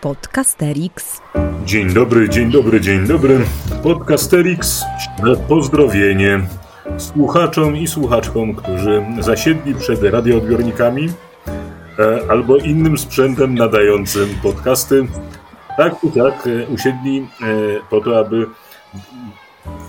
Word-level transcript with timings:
Podcasterix. 0.00 1.20
Dzień 1.64 1.92
dobry, 1.92 2.28
dzień 2.28 2.50
dobry, 2.50 2.80
dzień 2.80 3.06
dobry. 3.06 3.40
Podcasterix, 3.82 4.84
pozdrowienie 5.48 6.40
słuchaczom 6.98 7.76
i 7.76 7.86
słuchaczkom, 7.86 8.54
którzy 8.54 9.06
zasiedli 9.20 9.74
przed 9.74 10.02
radioodbiornikami 10.02 11.08
e, 11.98 12.30
albo 12.30 12.56
innym 12.56 12.98
sprzętem 12.98 13.54
nadającym 13.54 14.28
podcasty. 14.42 15.06
Tak 15.76 15.94
tak 16.14 16.46
e, 16.46 16.66
usiedli 16.66 17.18
e, 17.18 17.46
po 17.90 18.00
to, 18.00 18.18
aby 18.18 18.46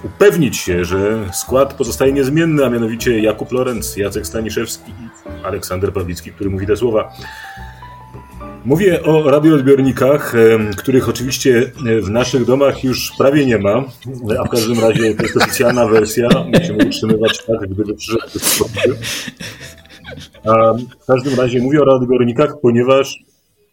upewnić 0.04 0.57
się, 0.57 0.86
że 0.86 1.30
skład 1.34 1.73
pozostaje 1.73 2.12
niezmienny, 2.12 2.66
a 2.66 2.70
mianowicie 2.70 3.20
Jakub 3.20 3.52
Lorenz, 3.52 3.98
Jacek 3.98 4.28
Staniszewski 4.28 4.91
i 4.91 5.46
Aleksander 5.46 5.93
Pawlicki, 5.93 6.32
który 6.32 6.50
mówi 6.50 6.68
te 6.68 6.78
słowa. 6.78 7.12
Mówię 8.66 9.04
o 9.04 9.32
radioodbiornikach, 9.32 10.34
których 10.78 11.10
oczywiście 11.10 11.72
w 12.02 12.10
naszych 12.10 12.46
domach 12.46 12.84
już 12.84 13.12
prawie 13.18 13.46
nie 13.46 13.58
ma, 13.58 13.86
a 14.40 14.44
w 14.44 14.50
każdym 14.50 14.80
razie 14.80 15.16
to 15.16 15.24
jest 15.24 15.38
oficjalna 15.38 15.88
wersja. 15.88 16.30
Musimy 16.60 16.86
utrzymywać 16.86 17.46
tak, 17.46 17.70
gdyby 17.70 17.94
przyszedł 17.96 18.40
A 20.46 20.74
w 21.02 21.06
każdym 21.08 21.40
razie 21.40 21.62
mówię 21.62 21.82
o 21.82 21.86
radioodbiornikach, 21.86 22.54
ponieważ 22.62 23.20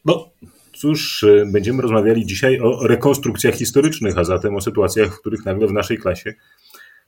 no, 0.05 0.31
cóż, 0.73 1.25
będziemy 1.53 1.83
rozmawiali 1.83 2.27
dzisiaj 2.27 2.61
o 2.61 2.87
rekonstrukcjach 2.87 3.55
historycznych, 3.55 4.19
a 4.19 4.25
zatem 4.25 4.57
o 4.57 4.61
sytuacjach, 4.61 5.15
w 5.15 5.21
których 5.21 5.45
nagle 5.45 5.67
w 5.67 5.73
naszej 5.73 5.99
klasie 5.99 6.35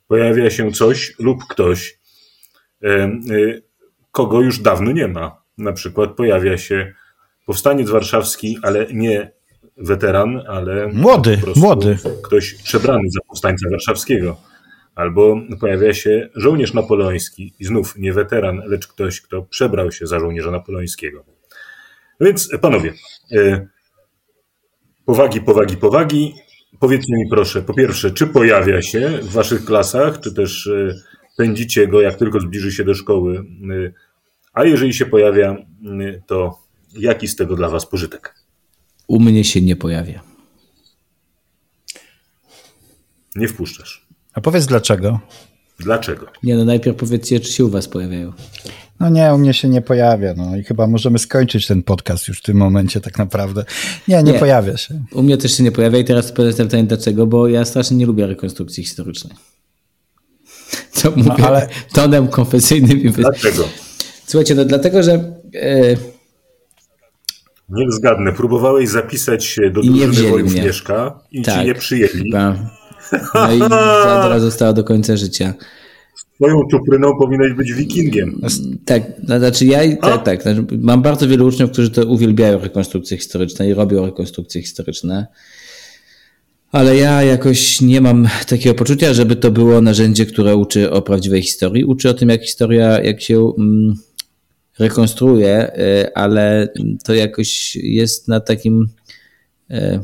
pojawia 0.08 0.50
się 0.50 0.72
coś 0.72 1.14
lub 1.18 1.44
ktoś, 1.48 1.98
kogo 4.12 4.40
już 4.40 4.58
dawno 4.58 4.92
nie 4.92 5.08
ma. 5.08 5.40
Na 5.58 5.72
przykład 5.72 6.10
pojawia 6.10 6.58
się 6.58 6.94
powstaniec 7.50 7.90
warszawski, 7.90 8.58
ale 8.62 8.86
nie 8.92 9.32
weteran, 9.76 10.42
ale 10.48 10.88
młody, 10.88 11.38
młody. 11.56 11.98
ktoś 12.22 12.54
przebrany 12.54 13.02
za 13.10 13.20
powstańca 13.28 13.70
warszawskiego. 13.70 14.36
Albo 14.94 15.36
pojawia 15.60 15.94
się 15.94 16.28
żołnierz 16.34 16.74
napoleoński 16.74 17.54
i 17.58 17.64
znów 17.64 17.96
nie 17.96 18.12
weteran, 18.12 18.62
lecz 18.66 18.86
ktoś, 18.86 19.20
kto 19.20 19.42
przebrał 19.42 19.92
się 19.92 20.06
za 20.06 20.20
żołnierza 20.20 20.50
napoleońskiego. 20.50 21.24
Więc 22.20 22.50
panowie, 22.60 22.92
e, 23.32 23.66
powagi, 25.04 25.40
powagi, 25.40 25.76
powagi. 25.76 26.34
Powiedzcie 26.80 27.14
mi 27.16 27.28
proszę, 27.30 27.62
po 27.62 27.74
pierwsze, 27.74 28.10
czy 28.10 28.26
pojawia 28.26 28.82
się 28.82 29.08
w 29.22 29.32
waszych 29.32 29.64
klasach, 29.64 30.20
czy 30.20 30.34
też 30.34 30.66
e, 30.66 30.94
pędzicie 31.36 31.88
go, 31.88 32.00
jak 32.00 32.14
tylko 32.14 32.40
zbliży 32.40 32.72
się 32.72 32.84
do 32.84 32.94
szkoły, 32.94 33.38
e, 33.38 33.92
a 34.52 34.64
jeżeli 34.64 34.94
się 34.94 35.06
pojawia, 35.06 35.56
to 36.26 36.69
Jaki 36.98 37.28
z 37.28 37.36
tego 37.36 37.56
dla 37.56 37.68
Was 37.68 37.86
pożytek? 37.86 38.34
U 39.08 39.20
mnie 39.20 39.44
się 39.44 39.60
nie 39.60 39.76
pojawia. 39.76 40.22
Nie 43.36 43.48
wpuszczasz. 43.48 44.06
A 44.32 44.40
powiedz 44.40 44.66
dlaczego? 44.66 45.20
Dlaczego? 45.78 46.26
Nie, 46.42 46.56
no 46.56 46.64
najpierw 46.64 46.96
powiedzcie, 46.96 47.40
czy 47.40 47.52
się 47.52 47.64
u 47.64 47.68
Was 47.68 47.88
pojawiają. 47.88 48.32
No 49.00 49.08
nie, 49.08 49.34
u 49.34 49.38
mnie 49.38 49.54
się 49.54 49.68
nie 49.68 49.82
pojawia. 49.82 50.34
No 50.36 50.56
i 50.56 50.64
chyba 50.64 50.86
możemy 50.86 51.18
skończyć 51.18 51.66
ten 51.66 51.82
podcast 51.82 52.28
już 52.28 52.38
w 52.38 52.42
tym 52.42 52.56
momencie 52.56 53.00
tak 53.00 53.18
naprawdę. 53.18 53.64
Nie, 54.08 54.22
nie, 54.22 54.32
nie. 54.32 54.38
pojawia 54.38 54.76
się. 54.76 55.04
U 55.12 55.22
mnie 55.22 55.36
też 55.36 55.56
się 55.56 55.62
nie 55.62 55.72
pojawia 55.72 55.98
i 55.98 56.04
teraz 56.04 56.26
odpowiem 56.30 56.54
pytanie 56.54 56.84
dlaczego, 56.84 57.26
bo 57.26 57.48
ja 57.48 57.64
strasznie 57.64 57.96
nie 57.96 58.06
lubię 58.06 58.26
rekonstrukcji 58.26 58.84
historycznej. 58.84 59.34
To 61.02 61.10
mówię 61.10 61.32
no, 61.38 61.46
ale... 61.46 61.68
tonem 61.92 62.28
konfesyjnym. 62.28 63.12
Dlaczego? 63.12 63.68
Słuchajcie, 64.26 64.54
no 64.54 64.64
dlatego, 64.64 65.02
że... 65.02 65.40
Yy 65.52 66.19
Niech 67.70 67.92
zgadnę, 67.92 68.32
próbowałeś 68.32 68.88
zapisać 68.88 69.44
się 69.44 69.70
do 69.70 69.80
I 69.80 69.90
drużyny 69.90 70.30
Wojów 70.30 70.54
Mieszka 70.54 71.20
i 71.32 71.42
tak, 71.42 71.60
ci 71.60 71.66
nie 71.66 71.74
przyjęli. 71.74 72.12
Chyba. 72.12 72.56
No 73.34 73.52
i 73.52 73.58
zadra 74.04 74.38
została 74.38 74.72
do 74.72 74.84
końca 74.84 75.16
życia. 75.16 75.54
Twoją 76.34 76.56
czupryną 76.70 77.16
powinieneś 77.18 77.52
być 77.52 77.72
wikingiem. 77.72 78.40
Tak, 78.84 79.02
no, 79.28 79.38
znaczy 79.38 79.66
ja 79.66 79.96
tak, 79.96 80.24
tak 80.24 80.42
znaczy 80.42 80.66
mam 80.78 81.02
bardzo 81.02 81.28
wielu 81.28 81.46
uczniów, 81.46 81.70
którzy 81.70 81.90
to 81.90 82.06
uwielbiają 82.06 82.60
rekonstrukcje 82.60 83.16
historyczne 83.16 83.68
i 83.68 83.74
robią 83.74 84.06
rekonstrukcje 84.06 84.62
historyczne. 84.62 85.26
Ale 86.72 86.96
ja 86.96 87.22
jakoś 87.22 87.80
nie 87.80 88.00
mam 88.00 88.28
takiego 88.48 88.74
poczucia, 88.74 89.14
żeby 89.14 89.36
to 89.36 89.50
było 89.50 89.80
narzędzie, 89.80 90.26
które 90.26 90.56
uczy 90.56 90.90
o 90.90 91.02
prawdziwej 91.02 91.42
historii. 91.42 91.84
Uczy 91.84 92.10
o 92.10 92.14
tym, 92.14 92.28
jak 92.28 92.42
historia, 92.42 93.00
jak 93.00 93.20
się 93.20 93.52
mm, 93.58 93.94
rekonstruuje, 94.78 95.72
ale 96.14 96.68
to 97.04 97.14
jakoś 97.14 97.76
jest 97.76 98.28
na 98.28 98.40
takim, 98.40 98.88
y, 99.70 100.00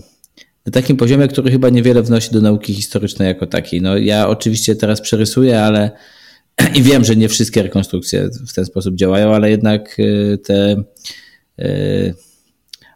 na 0.67 0.73
takim 0.73 0.97
poziomie, 0.97 1.29
który 1.29 1.51
chyba 1.51 1.69
niewiele 1.69 2.03
wnosi 2.03 2.31
do 2.31 2.41
nauki 2.41 2.75
historycznej 2.75 3.29
jako 3.29 3.47
takiej. 3.47 3.83
No, 3.83 3.97
ja 3.97 4.29
oczywiście 4.29 4.77
teraz 4.77 5.01
przerysuję, 5.01 5.61
ale 5.61 5.91
i 6.79 6.83
wiem, 6.83 7.05
że 7.05 7.17
nie 7.17 7.29
wszystkie 7.29 7.63
rekonstrukcje 7.63 8.31
w 8.49 8.53
ten 8.53 8.65
sposób 8.65 8.95
działają, 8.95 9.35
ale 9.35 9.51
jednak 9.51 9.99
y, 9.99 10.39
te 10.45 10.85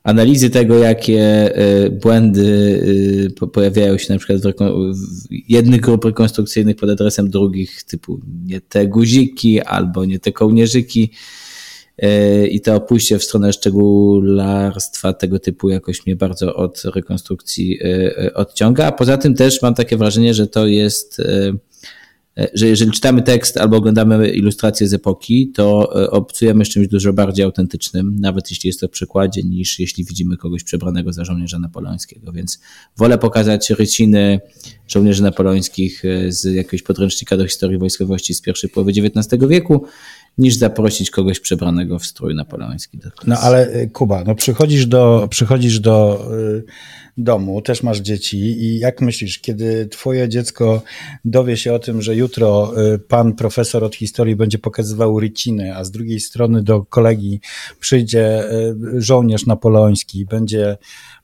analizy 0.03 0.51
tego, 0.51 0.79
jakie 0.79 1.51
błędy 2.03 2.81
pojawiają 3.53 3.99
się 3.99 4.13
na 4.13 4.19
przykład 4.19 4.41
w 4.41 5.27
jednych 5.49 5.81
grup 5.81 6.05
rekonstrukcyjnych 6.05 6.77
pod 6.77 6.91
adresem 6.91 7.31
drugich, 7.31 7.83
typu 7.83 8.21
nie 8.45 8.61
te 8.61 8.87
guziki 8.87 9.61
albo 9.61 10.05
nie 10.05 10.19
te 10.19 10.33
kołnierzyki, 10.33 11.11
i 12.51 12.61
to 12.61 12.81
pójście 12.81 13.19
w 13.19 13.25
stronę 13.25 13.53
szczególarstwa 13.53 15.13
tego 15.13 15.39
typu 15.39 15.69
jakoś 15.69 16.07
mnie 16.07 16.17
bardzo 16.17 16.55
od 16.55 16.83
rekonstrukcji 16.95 17.79
e, 17.83 18.19
e, 18.19 18.35
odciąga. 18.35 18.87
A 18.87 18.93
poza 18.93 19.17
tym 19.17 19.35
też 19.35 19.63
mam 19.63 19.75
takie 19.75 19.97
wrażenie, 19.97 20.35
że 20.35 20.47
to 20.47 20.67
jest 20.67 21.21
e, 21.21 21.53
że 22.55 22.69
jeżeli 22.69 22.91
czytamy 22.91 23.23
tekst 23.23 23.57
albo 23.57 23.77
oglądamy 23.77 24.31
ilustrację 24.31 24.89
z 24.89 24.95
epoki, 24.95 25.53
to 25.55 25.93
obcujemy 26.11 26.65
z 26.65 26.69
czymś 26.69 26.89
dużo 26.89 27.13
bardziej 27.13 27.45
autentycznym, 27.45 28.17
nawet 28.21 28.51
jeśli 28.51 28.69
jest 28.69 28.81
to 28.81 28.89
w 28.89 28.91
przykładzie, 28.91 29.43
niż 29.43 29.79
jeśli 29.79 30.05
widzimy 30.05 30.37
kogoś 30.37 30.65
przebranego 30.65 31.13
za 31.13 31.25
żołnierza 31.25 31.59
napoleońskiego. 31.59 32.33
Więc 32.33 32.61
wolę 32.97 33.19
pokazać 33.19 33.71
ryciny 33.71 34.41
żołnierzy 34.89 35.23
napoleońskich 35.23 36.03
z 36.29 36.45
jakiegoś 36.45 36.83
podręcznika 36.83 37.37
do 37.37 37.47
historii 37.47 37.79
wojskowości 37.79 38.35
z 38.35 38.41
pierwszej 38.41 38.71
połowy 38.71 38.91
XIX 38.91 39.45
wieku, 39.49 39.85
niż 40.39 40.55
zaprosić 40.55 41.11
kogoś 41.11 41.41
przebranego 41.41 41.99
w 41.99 42.07
strój 42.07 42.35
napoleoński. 42.35 42.99
No 43.27 43.37
ale 43.39 43.75
y, 43.75 43.91
Kuba, 43.93 44.25
no 44.25 44.35
przychodzisz 44.35 44.87
do, 44.87 45.27
przychodzisz 45.31 45.81
do 45.81 46.27
y, 46.39 46.65
domu, 47.19 47.63
też 47.63 47.83
masz 47.83 48.01
dzieci 48.01 48.39
i 48.39 48.79
jak 48.79 49.01
myślisz, 49.01 49.39
kiedy 49.39 49.87
twoje 49.87 50.29
dziecko 50.29 50.83
dowie 51.25 51.57
się 51.57 51.73
o 51.73 51.79
tym, 51.79 52.03
że 52.03 52.17
jutro 52.17 52.73
y, 52.95 52.99
pan 52.99 53.33
profesor 53.35 53.85
od 53.85 53.97
historii 53.97 54.37
będzie 54.37 54.59
pokazywał 54.59 55.21
ryciny, 55.21 55.77
a 55.77 55.85
z 55.85 55.91
drugiej 55.91 56.21
strony 56.21 56.63
do 56.63 56.85
kolegi 56.85 57.41
przyjdzie 57.81 58.45
żołnierz 58.99 59.47
napoleoński, 59.47 60.25
będzie 60.25 60.77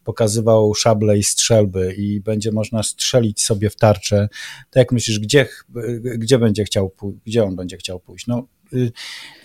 pokazywał 0.05 0.75
szable 0.75 1.19
i 1.19 1.25
strzelby 1.25 1.95
i 1.99 2.21
będzie 2.21 2.53
można 2.53 2.83
strzelić 2.83 3.45
sobie 3.45 3.71
w 3.71 3.77
tarczę, 3.77 4.29
to 4.71 4.79
jak 4.79 4.93
myślisz, 4.93 5.21
gdzie, 5.21 5.49
gdzie 6.19 6.39
będzie 6.39 6.65
chciał, 6.65 6.93
gdzie 7.27 7.45
on 7.45 7.57
będzie 7.57 7.77
chciał 7.77 8.01
pójść? 8.01 8.27
No, 8.27 8.47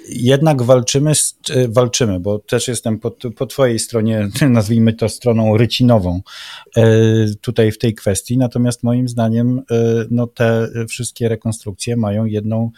jednak 0.09 0.61
walczymy, 0.61 1.11
y, 1.49 1.67
walczymy, 1.67 2.19
bo 2.19 2.39
też 2.39 2.67
jestem 2.67 2.99
po, 2.99 3.11
po 3.11 3.45
twojej 3.45 3.79
stronie, 3.79 4.29
nazwijmy 4.49 4.93
to 4.93 5.09
stroną 5.09 5.57
rycinową 5.57 6.21
y, 6.77 6.81
tutaj 7.41 7.71
w 7.71 7.77
tej 7.77 7.95
kwestii, 7.95 8.37
natomiast 8.37 8.83
moim 8.83 9.07
zdaniem 9.07 9.61
no, 10.11 10.27
te 10.27 10.67
wszystkie 10.89 11.29
rekonstrukcje 11.29 11.97
mają 11.97 12.25
jedną 12.25 12.71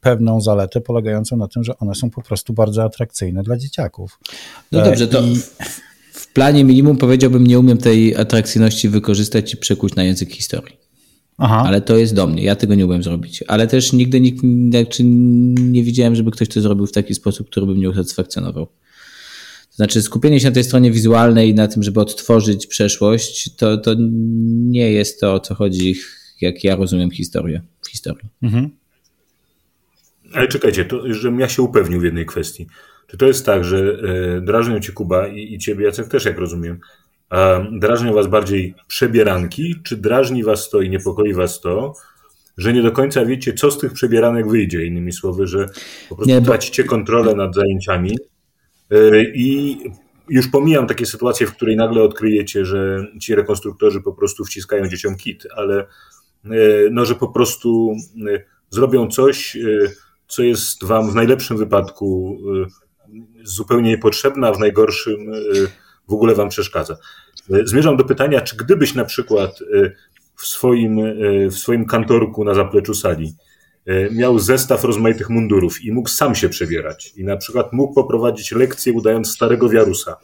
pewną 0.00 0.40
zaletę 0.40 0.80
polegającą 0.80 1.36
na 1.36 1.48
tym, 1.48 1.64
że 1.64 1.78
one 1.78 1.94
są 1.94 2.10
po 2.10 2.22
prostu 2.22 2.52
bardzo 2.52 2.84
atrakcyjne 2.84 3.42
dla 3.42 3.56
dzieciaków. 3.56 4.18
No 4.72 4.84
dobrze, 4.84 5.08
to 5.08 5.20
I... 5.20 5.36
w 6.12 6.32
planie 6.32 6.64
minimum 6.64 6.96
powiedziałbym, 6.96 7.46
nie 7.46 7.58
umiem 7.58 7.78
tej 7.78 8.16
atrakcyjności 8.16 8.88
wykorzystać 8.88 9.54
i 9.54 9.56
przekuć 9.56 9.94
na 9.94 10.04
język 10.04 10.32
historii. 10.32 10.79
Aha. 11.40 11.62
Ale 11.66 11.80
to 11.80 11.96
jest 11.96 12.14
do 12.14 12.26
mnie. 12.26 12.42
Ja 12.42 12.56
tego 12.56 12.74
nie 12.74 12.86
umiem 12.86 13.02
zrobić. 13.02 13.44
Ale 13.48 13.66
też 13.66 13.92
nigdy 13.92 14.20
nikt, 14.20 14.40
znaczy 14.70 15.02
nie 15.04 15.82
widziałem, 15.82 16.14
żeby 16.14 16.30
ktoś 16.30 16.48
to 16.48 16.60
zrobił 16.60 16.86
w 16.86 16.92
taki 16.92 17.14
sposób, 17.14 17.50
który 17.50 17.66
by 17.66 17.74
mnie 17.74 17.90
usatysfakcjonował. 17.90 18.66
To 18.66 19.76
znaczy, 19.76 20.02
skupienie 20.02 20.40
się 20.40 20.48
na 20.48 20.54
tej 20.54 20.64
stronie 20.64 20.90
wizualnej, 20.90 21.54
na 21.54 21.68
tym, 21.68 21.82
żeby 21.82 22.00
odtworzyć 22.00 22.66
przeszłość, 22.66 23.56
to, 23.56 23.76
to 23.78 23.94
nie 24.50 24.92
jest 24.92 25.20
to, 25.20 25.34
o 25.34 25.40
co 25.40 25.54
chodzi, 25.54 25.94
jak 26.40 26.64
ja 26.64 26.76
rozumiem 26.76 27.10
historię 27.10 27.62
w 27.82 27.90
historii. 27.90 28.28
Mhm. 28.42 28.70
Ale 30.32 30.48
czekajcie, 30.48 30.84
to, 30.84 31.14
żebym 31.14 31.40
ja 31.40 31.48
się 31.48 31.62
upewnił 31.62 32.00
w 32.00 32.04
jednej 32.04 32.26
kwestii. 32.26 32.66
Czy 33.06 33.16
to 33.16 33.26
jest 33.26 33.46
tak, 33.46 33.64
że 33.64 33.98
e, 34.36 34.40
drażnią 34.40 34.80
cię 34.80 34.92
Kuba 34.92 35.28
i, 35.28 35.54
i 35.54 35.58
ciebie, 35.58 35.84
Jacek, 35.84 36.08
też 36.08 36.24
jak 36.24 36.38
rozumiem, 36.38 36.80
Drażnią 37.72 38.12
was 38.12 38.26
bardziej 38.26 38.74
przebieranki, 38.86 39.74
czy 39.84 39.96
drażni 39.96 40.44
was 40.44 40.70
to 40.70 40.80
i 40.80 40.90
niepokoi 40.90 41.34
was 41.34 41.60
to, 41.60 41.94
że 42.56 42.72
nie 42.72 42.82
do 42.82 42.92
końca 42.92 43.24
wiecie, 43.24 43.52
co 43.52 43.70
z 43.70 43.78
tych 43.78 43.92
przebieranek 43.92 44.48
wyjdzie? 44.48 44.84
Innymi 44.84 45.12
słowy, 45.12 45.46
że 45.46 45.66
po 46.08 46.16
prostu 46.16 46.34
nie, 46.34 46.40
bo... 46.40 46.46
tracicie 46.46 46.84
kontrolę 46.84 47.34
nad 47.34 47.54
zajęciami 47.54 48.18
y, 48.92 49.32
i 49.34 49.76
już 50.28 50.48
pomijam 50.48 50.86
takie 50.86 51.06
sytuacje, 51.06 51.46
w 51.46 51.52
której 51.52 51.76
nagle 51.76 52.02
odkryjecie, 52.02 52.64
że 52.64 53.06
ci 53.20 53.34
rekonstruktorzy 53.34 54.00
po 54.00 54.12
prostu 54.12 54.44
wciskają 54.44 54.88
dzieciom 54.88 55.16
kit, 55.16 55.46
ale 55.56 55.86
no, 56.90 57.04
że 57.04 57.14
po 57.14 57.28
prostu 57.28 57.96
zrobią 58.70 59.08
coś, 59.08 59.56
co 60.28 60.42
jest 60.42 60.84
wam 60.84 61.10
w 61.10 61.14
najlepszym 61.14 61.56
wypadku 61.56 62.38
zupełnie 63.42 63.90
niepotrzebne, 63.90 64.48
a 64.48 64.52
w 64.52 64.58
najgorszym 64.58 65.32
w 66.10 66.14
ogóle 66.14 66.34
wam 66.34 66.48
przeszkadza. 66.48 66.96
Zmierzam 67.64 67.96
do 67.96 68.04
pytania, 68.04 68.40
czy 68.40 68.56
gdybyś 68.56 68.94
na 68.94 69.04
przykład 69.04 69.58
w 70.36 70.46
swoim, 70.46 71.00
w 71.50 71.54
swoim 71.54 71.86
kantorku 71.86 72.44
na 72.44 72.54
zapleczu 72.54 72.94
sali 72.94 73.34
E, 73.86 74.10
miał 74.10 74.38
zestaw 74.38 74.84
rozmaitych 74.84 75.30
mundurów 75.30 75.84
i 75.84 75.92
mógł 75.92 76.08
sam 76.08 76.34
się 76.34 76.48
przebierać. 76.48 77.12
I 77.16 77.24
na 77.24 77.36
przykład 77.36 77.72
mógł 77.72 77.94
poprowadzić 77.94 78.52
lekcję 78.52 78.92
udając 78.92 79.30
starego 79.30 79.68
wiarusa. 79.68 80.16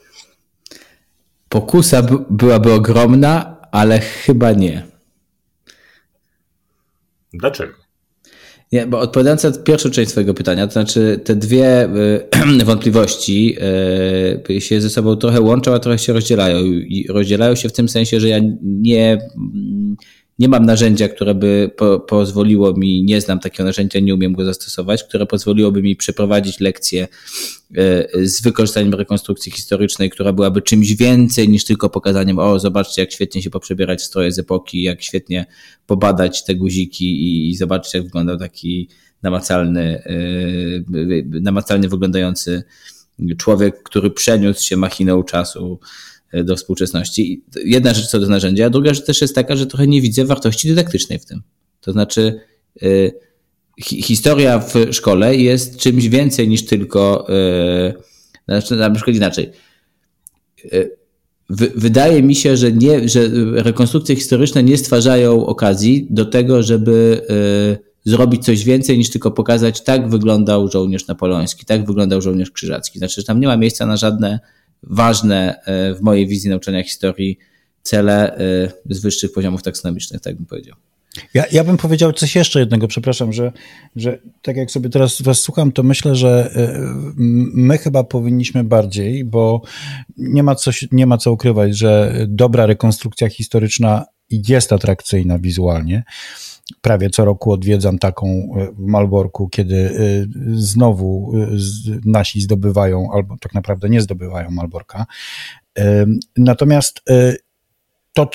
Pokusa 1.48 2.02
byłaby 2.30 2.72
ogromna, 2.72 3.56
ale 3.72 4.00
chyba 4.00 4.52
nie. 4.52 4.86
Dlaczego? 7.32 7.85
Nie, 8.72 8.86
bo 8.86 8.98
odpowiadając 8.98 9.42
na 9.42 9.50
pierwszą 9.52 9.90
część 9.90 10.10
swojego 10.10 10.34
pytania, 10.34 10.66
to 10.66 10.72
znaczy 10.72 11.20
te 11.24 11.36
dwie 11.36 11.84
y, 12.60 12.64
wątpliwości 12.64 13.56
y, 14.50 14.60
się 14.60 14.80
ze 14.80 14.90
sobą 14.90 15.16
trochę 15.16 15.40
łączą, 15.40 15.74
a 15.74 15.78
trochę 15.78 15.98
się 15.98 16.12
rozdzielają. 16.12 16.64
I 16.64 17.06
rozdzielają 17.08 17.54
się 17.54 17.68
w 17.68 17.72
tym 17.72 17.88
sensie, 17.88 18.20
że 18.20 18.28
ja 18.28 18.38
nie, 18.62 19.18
nie 20.38 20.48
mam 20.48 20.66
narzędzia, 20.66 21.08
które 21.08 21.34
by 21.34 21.70
po, 21.76 22.00
pozwoliło 22.00 22.72
mi, 22.72 23.04
nie 23.04 23.20
znam 23.20 23.40
takiego 23.40 23.64
narzędzia, 23.64 24.00
nie 24.00 24.14
umiem 24.14 24.32
go 24.32 24.44
zastosować, 24.44 25.04
które 25.04 25.26
pozwoliłoby 25.26 25.82
mi 25.82 25.96
przeprowadzić 25.96 26.60
lekcję 26.60 27.08
e, 27.76 28.26
z 28.28 28.42
wykorzystaniem 28.42 28.94
rekonstrukcji 28.94 29.52
historycznej, 29.52 30.10
która 30.10 30.32
byłaby 30.32 30.62
czymś 30.62 30.92
więcej 30.92 31.48
niż 31.48 31.64
tylko 31.64 31.90
pokazaniem, 31.90 32.38
o 32.38 32.58
zobaczcie 32.58 33.02
jak 33.02 33.12
świetnie 33.12 33.42
się 33.42 33.50
poprzebierać 33.50 34.02
stroje 34.02 34.32
z 34.32 34.38
epoki, 34.38 34.82
jak 34.82 35.02
świetnie 35.02 35.46
pobadać 35.86 36.44
te 36.44 36.54
guziki 36.54 37.22
i, 37.22 37.50
i 37.50 37.56
zobaczcie 37.56 37.98
jak 37.98 38.06
wyglądał 38.06 38.38
taki 38.38 38.88
namacalny, 39.22 40.02
e, 40.04 41.40
namacalnie 41.40 41.88
wyglądający 41.88 42.62
człowiek, 43.38 43.82
który 43.82 44.10
przeniósł 44.10 44.66
się 44.66 44.76
machiną 44.76 45.22
czasu 45.22 45.80
do 46.44 46.56
współczesności. 46.56 47.44
Jedna 47.64 47.94
rzecz 47.94 48.06
co 48.06 48.20
do 48.20 48.26
narzędzia, 48.26 48.66
a 48.66 48.70
druga 48.70 48.94
rzecz 48.94 49.04
też 49.04 49.20
jest 49.20 49.34
taka, 49.34 49.56
że 49.56 49.66
trochę 49.66 49.86
nie 49.86 50.00
widzę 50.00 50.24
wartości 50.24 50.68
dydaktycznej 50.68 51.18
w 51.18 51.24
tym. 51.24 51.42
To 51.80 51.92
znaczy, 51.92 52.40
y, 52.82 53.12
historia 53.84 54.58
w 54.58 54.74
szkole 54.90 55.36
jest 55.36 55.76
czymś 55.76 56.08
więcej 56.08 56.48
niż 56.48 56.64
tylko, 56.64 57.26
y, 58.70 58.76
na 58.76 58.90
przykład 58.90 59.16
inaczej. 59.16 59.50
Wydaje 61.76 62.22
mi 62.22 62.34
się, 62.34 62.56
że, 62.56 62.72
nie, 62.72 63.08
że 63.08 63.28
rekonstrukcje 63.52 64.16
historyczne 64.16 64.62
nie 64.62 64.78
stwarzają 64.78 65.46
okazji 65.46 66.06
do 66.10 66.24
tego, 66.24 66.62
żeby 66.62 67.22
zrobić 68.04 68.44
coś 68.44 68.64
więcej 68.64 68.98
niż 68.98 69.10
tylko 69.10 69.30
pokazać, 69.30 69.84
tak 69.84 70.10
wyglądał 70.10 70.70
żołnierz 70.70 71.06
napoleoński, 71.06 71.66
tak 71.66 71.86
wyglądał 71.86 72.22
żołnierz 72.22 72.50
krzyżacki. 72.50 72.98
Znaczy, 72.98 73.20
że 73.20 73.24
tam 73.24 73.40
nie 73.40 73.46
ma 73.46 73.56
miejsca 73.56 73.86
na 73.86 73.96
żadne 73.96 74.40
ważne 74.82 75.60
e, 75.64 75.94
w 75.94 76.00
mojej 76.00 76.26
wizji 76.26 76.50
nauczania 76.50 76.84
historii 76.84 77.38
cele 77.82 78.36
e, 78.36 78.38
z 78.90 79.00
wyższych 79.00 79.32
poziomów 79.32 79.62
taksonomicznych, 79.62 80.20
tak 80.20 80.36
bym 80.36 80.46
powiedział. 80.46 80.76
Ja, 81.34 81.44
ja 81.52 81.64
bym 81.64 81.76
powiedział 81.76 82.12
coś 82.12 82.36
jeszcze 82.36 82.60
jednego, 82.60 82.88
przepraszam, 82.88 83.32
że, 83.32 83.52
że 83.96 84.18
tak 84.42 84.56
jak 84.56 84.70
sobie 84.70 84.90
teraz 84.90 85.22
was 85.22 85.40
słucham, 85.40 85.72
to 85.72 85.82
myślę, 85.82 86.16
że 86.16 86.50
e, 86.54 86.80
my 87.54 87.78
chyba 87.78 88.04
powinniśmy 88.04 88.64
bardziej, 88.64 89.24
bo 89.24 89.62
nie 90.16 90.42
ma, 90.42 90.54
co, 90.54 90.70
nie 90.92 91.06
ma 91.06 91.18
co 91.18 91.32
ukrywać, 91.32 91.78
że 91.78 92.14
dobra 92.28 92.66
rekonstrukcja 92.66 93.28
historyczna 93.28 94.04
jest 94.30 94.72
atrakcyjna 94.72 95.38
wizualnie. 95.38 96.04
Prawie 96.80 97.10
co 97.10 97.24
roku 97.24 97.52
odwiedzam 97.52 97.98
taką 97.98 98.26
e, 98.26 98.72
w 98.72 98.78
Malborku, 98.78 99.48
kiedy 99.48 99.76
e, 99.76 99.90
znowu 100.54 101.32
e, 101.36 101.48
nasi 102.04 102.40
zdobywają, 102.40 103.08
albo 103.12 103.36
tak 103.40 103.54
naprawdę 103.54 103.88
nie 103.88 104.00
zdobywają 104.00 104.50
Malborka. 104.50 105.06
Natomiast 106.36 107.02
to, 108.12 108.30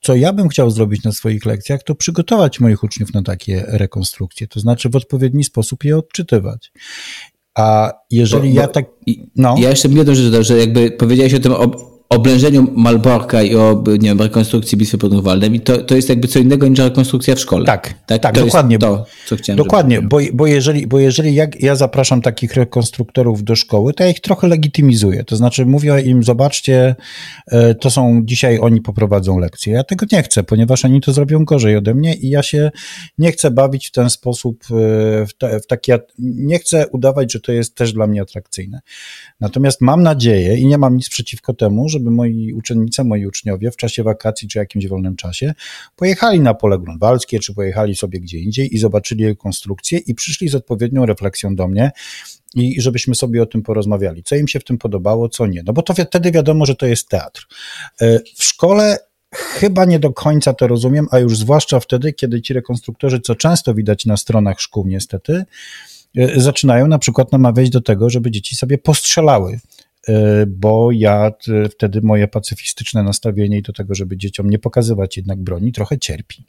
co 0.00 0.14
ja 0.14 0.32
bym 0.32 0.48
chciał 0.48 0.70
zrobić 0.70 1.04
na 1.04 1.12
swoich 1.12 1.46
lekcjach, 1.46 1.82
to 1.82 1.94
przygotować 1.94 2.60
moich 2.60 2.82
uczniów 2.82 3.14
na 3.14 3.22
takie 3.22 3.64
rekonstrukcje, 3.66 4.46
to 4.46 4.60
znaczy 4.60 4.88
w 4.88 4.96
odpowiedni 4.96 5.44
sposób 5.44 5.84
je 5.84 5.96
odczytywać. 5.96 6.72
A 7.54 7.92
jeżeli 8.10 8.48
bo, 8.48 8.60
ja 8.60 8.68
tak. 8.68 8.86
No. 9.36 9.54
Ja 9.58 9.70
jeszcze 9.70 9.88
jedną 9.88 10.14
rzecz 10.14 10.24
dodam, 10.24 10.42
że 10.42 10.58
jakby 10.58 10.90
powiedziałeś 10.90 11.34
o 11.34 11.40
tym 11.40 11.52
oblężeniu 12.12 12.66
Malborka 12.76 13.42
i 13.42 13.56
o 13.56 13.84
nie 13.86 14.08
wiem, 14.08 14.20
rekonstrukcji 14.20 14.78
bitwy 14.78 14.98
pod 14.98 15.10
Grunwaldem 15.10 15.54
i 15.54 15.60
to, 15.60 15.78
to 15.78 15.94
jest 15.96 16.08
jakby 16.08 16.28
co 16.28 16.38
innego 16.38 16.68
niż 16.68 16.78
rekonstrukcja 16.78 17.34
w 17.34 17.38
szkole. 17.38 17.66
Tak, 17.66 17.94
tak, 18.06 18.22
tak 18.22 18.34
dokładnie. 18.34 18.78
to, 18.78 19.06
co 19.26 19.36
chciałem 19.36 19.56
Dokładnie, 19.56 20.02
bo, 20.02 20.18
bo 20.32 20.46
jeżeli, 20.46 20.86
bo 20.86 20.98
jeżeli 20.98 21.34
ja, 21.34 21.46
ja 21.60 21.76
zapraszam 21.76 22.22
takich 22.22 22.54
rekonstruktorów 22.54 23.44
do 23.44 23.56
szkoły, 23.56 23.94
to 23.94 24.04
ja 24.04 24.10
ich 24.10 24.20
trochę 24.20 24.48
legitymizuję. 24.48 25.24
To 25.24 25.36
znaczy 25.36 25.66
mówię 25.66 26.00
im, 26.00 26.22
zobaczcie, 26.22 26.94
e, 27.46 27.74
to 27.74 27.90
są 27.90 28.20
dzisiaj 28.24 28.58
oni 28.60 28.80
poprowadzą 28.80 29.38
lekcje. 29.38 29.72
Ja 29.72 29.84
tego 29.84 30.06
nie 30.12 30.22
chcę, 30.22 30.42
ponieważ 30.42 30.84
oni 30.84 31.00
to 31.00 31.12
zrobią 31.12 31.44
gorzej 31.44 31.76
ode 31.76 31.94
mnie 31.94 32.14
i 32.14 32.28
ja 32.28 32.42
się 32.42 32.70
nie 33.18 33.32
chcę 33.32 33.50
bawić 33.50 33.88
w 33.88 33.90
ten 33.90 34.10
sposób, 34.10 34.64
e, 34.64 35.26
w, 35.26 35.34
te, 35.38 35.60
w 35.60 35.66
taki, 35.66 35.92
nie 36.18 36.58
chcę 36.58 36.88
udawać, 36.88 37.32
że 37.32 37.40
to 37.40 37.52
jest 37.52 37.74
też 37.74 37.92
dla 37.92 38.06
mnie 38.06 38.22
atrakcyjne. 38.22 38.80
Natomiast 39.40 39.80
mam 39.80 40.02
nadzieję 40.02 40.58
i 40.58 40.66
nie 40.66 40.78
mam 40.78 40.96
nic 40.96 41.08
przeciwko 41.08 41.54
temu, 41.54 41.88
żeby 42.02 42.10
moi 42.10 42.52
uczennice, 42.52 43.04
moi 43.04 43.26
uczniowie 43.26 43.70
w 43.70 43.76
czasie 43.76 44.02
wakacji 44.02 44.48
czy 44.48 44.58
jakimś 44.58 44.86
wolnym 44.86 45.16
czasie 45.16 45.54
pojechali 45.96 46.40
na 46.40 46.54
pole 46.54 46.78
grunwaldzkie, 46.78 47.38
czy 47.38 47.54
pojechali 47.54 47.96
sobie 47.96 48.20
gdzie 48.20 48.38
indziej 48.38 48.74
i 48.74 48.78
zobaczyli 48.78 49.36
konstrukcję 49.36 49.98
i 49.98 50.14
przyszli 50.14 50.48
z 50.48 50.54
odpowiednią 50.54 51.06
refleksją 51.06 51.54
do 51.54 51.68
mnie 51.68 51.90
i 52.54 52.80
żebyśmy 52.80 53.14
sobie 53.14 53.42
o 53.42 53.46
tym 53.46 53.62
porozmawiali, 53.62 54.22
co 54.22 54.36
im 54.36 54.48
się 54.48 54.60
w 54.60 54.64
tym 54.64 54.78
podobało, 54.78 55.28
co 55.28 55.46
nie. 55.46 55.62
No 55.66 55.72
bo 55.72 55.82
to 55.82 55.94
wtedy 55.94 56.30
wiadomo, 56.30 56.66
że 56.66 56.74
to 56.74 56.86
jest 56.86 57.08
teatr. 57.08 57.46
E, 58.00 58.18
w 58.36 58.44
szkole 58.44 58.98
chyba 59.34 59.84
nie 59.84 59.98
do 59.98 60.12
końca 60.12 60.52
to 60.52 60.66
rozumiem, 60.66 61.06
a 61.10 61.18
już 61.18 61.38
zwłaszcza 61.38 61.80
wtedy, 61.80 62.12
kiedy 62.12 62.42
ci 62.42 62.54
rekonstruktorzy, 62.54 63.20
co 63.20 63.34
często 63.34 63.74
widać 63.74 64.06
na 64.06 64.16
stronach 64.16 64.60
szkół 64.60 64.86
niestety, 64.86 65.44
e, 66.16 66.40
zaczynają 66.40 66.88
na 66.88 66.98
przykład 66.98 67.32
namawiać 67.32 67.70
do 67.70 67.80
tego, 67.80 68.10
żeby 68.10 68.30
dzieci 68.30 68.56
sobie 68.56 68.78
postrzelały 68.78 69.60
bo 70.46 70.92
ja 70.92 71.30
wtedy 71.70 72.00
moje 72.02 72.28
pacyfistyczne 72.28 73.02
nastawienie 73.02 73.58
i 73.58 73.62
do 73.62 73.72
tego, 73.72 73.94
żeby 73.94 74.16
dzieciom 74.16 74.50
nie 74.50 74.58
pokazywać 74.58 75.16
jednak 75.16 75.38
broni, 75.38 75.72
trochę 75.72 75.98
cierpi. 75.98 76.44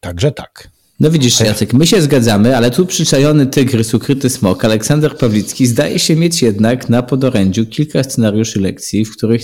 Także 0.00 0.32
tak. 0.32 0.70
No 1.00 1.10
widzisz, 1.10 1.40
Jacek, 1.40 1.72
my 1.72 1.86
się 1.86 2.02
zgadzamy, 2.02 2.56
ale 2.56 2.70
tu 2.70 2.86
przyczajony 2.86 3.46
tygrys, 3.46 3.94
ukryty 3.94 4.30
smok, 4.30 4.64
Aleksander 4.64 5.16
Pawlicki 5.16 5.66
zdaje 5.66 5.98
się 5.98 6.16
mieć 6.16 6.42
jednak 6.42 6.88
na 6.88 7.02
podorędziu 7.02 7.66
kilka 7.66 8.02
scenariuszy 8.02 8.60
lekcji, 8.60 9.04
w 9.04 9.16
których 9.16 9.42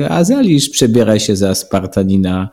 e, 0.00 0.10
Azalisz 0.10 0.68
przebiera 0.68 1.18
się 1.18 1.36
za 1.36 1.54
Spartanina, 1.54 2.48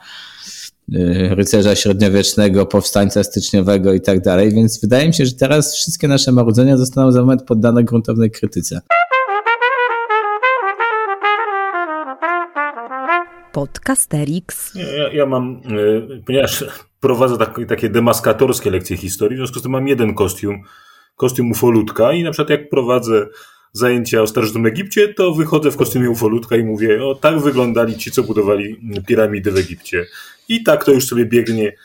rycerza 1.30 1.76
średniowiecznego, 1.76 2.66
powstańca 2.66 3.24
styczniowego 3.24 3.94
i 3.94 4.02
tak 4.02 4.22
dalej, 4.22 4.54
więc 4.54 4.82
wydaje 4.82 5.08
mi 5.08 5.14
się, 5.14 5.26
że 5.26 5.34
teraz 5.34 5.76
wszystkie 5.76 6.08
nasze 6.08 6.32
marudzenia 6.32 6.78
zostaną 6.78 7.12
za 7.12 7.20
moment 7.20 7.44
poddane 7.44 7.84
gruntownej 7.84 8.32
krytyce. 8.32 8.82
Podcasterix. 13.56 14.76
Ja, 14.76 15.14
ja 15.14 15.26
mam, 15.26 15.62
e, 16.12 16.22
ponieważ 16.26 16.64
prowadzę 17.00 17.38
tak, 17.38 17.60
takie 17.68 17.90
demaskatorskie 17.90 18.72
lekcje 18.72 18.98
historii, 18.98 19.38
w 19.38 19.40
związku 19.40 19.60
z 19.60 19.62
tym 19.62 19.72
mam 19.72 19.88
jeden 19.88 20.14
kostium, 20.14 20.64
kostium 21.16 21.52
ufolutka 21.52 22.14
i 22.14 22.24
na 22.24 22.32
przykład 22.32 22.50
jak 22.50 22.70
prowadzę 22.70 23.28
zajęcia 23.74 24.22
o 24.22 24.28
starożytnym 24.28 24.66
Egipcie, 24.66 25.14
to 25.14 25.34
wychodzę 25.34 25.72
w 25.72 25.78
kostiumie 25.78 26.10
ufolutka 26.10 26.56
i 26.56 26.64
mówię, 26.64 27.06
o 27.06 27.16
tak 27.16 27.40
wyglądali 27.40 27.98
ci, 27.98 28.12
co 28.12 28.24
budowali 28.24 28.80
piramidy 29.08 29.52
w 29.52 29.58
Egipcie. 29.58 30.06
I 30.50 30.64
tak 30.64 30.86
to 30.86 30.92
już 30.92 31.08
sobie 31.08 31.26
biegnie. 31.26 31.76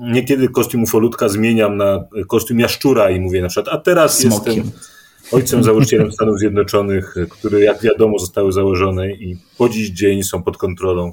Niekiedy 0.00 0.48
kostium 0.48 0.82
ufolutka 0.82 1.28
zmieniam 1.28 1.76
na 1.76 2.04
kostium 2.28 2.60
jaszczura 2.60 3.10
i 3.10 3.20
mówię 3.20 3.42
na 3.42 3.48
przykład, 3.48 3.74
a 3.74 3.80
teraz 3.80 4.18
Smokiem. 4.18 4.54
jestem 4.54 4.95
ojcem 5.32 5.64
założycielem 5.68 6.12
Stanów 6.12 6.38
Zjednoczonych, 6.38 7.14
które 7.30 7.60
jak 7.60 7.82
wiadomo 7.82 8.18
zostały 8.18 8.52
założone 8.52 9.12
i 9.12 9.36
po 9.58 9.68
dziś 9.68 9.90
dzień 9.90 10.22
są 10.22 10.42
pod 10.42 10.56
kontrolą 10.56 11.12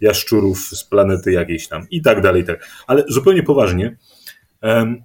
jaszczurów 0.00 0.58
z 0.60 0.84
planety 0.84 1.32
jakiejś 1.32 1.68
tam 1.68 1.86
i 1.90 2.02
tak 2.02 2.20
dalej. 2.20 2.44
Tak. 2.44 2.68
Ale 2.86 3.04
zupełnie 3.08 3.42
poważnie, 3.42 3.96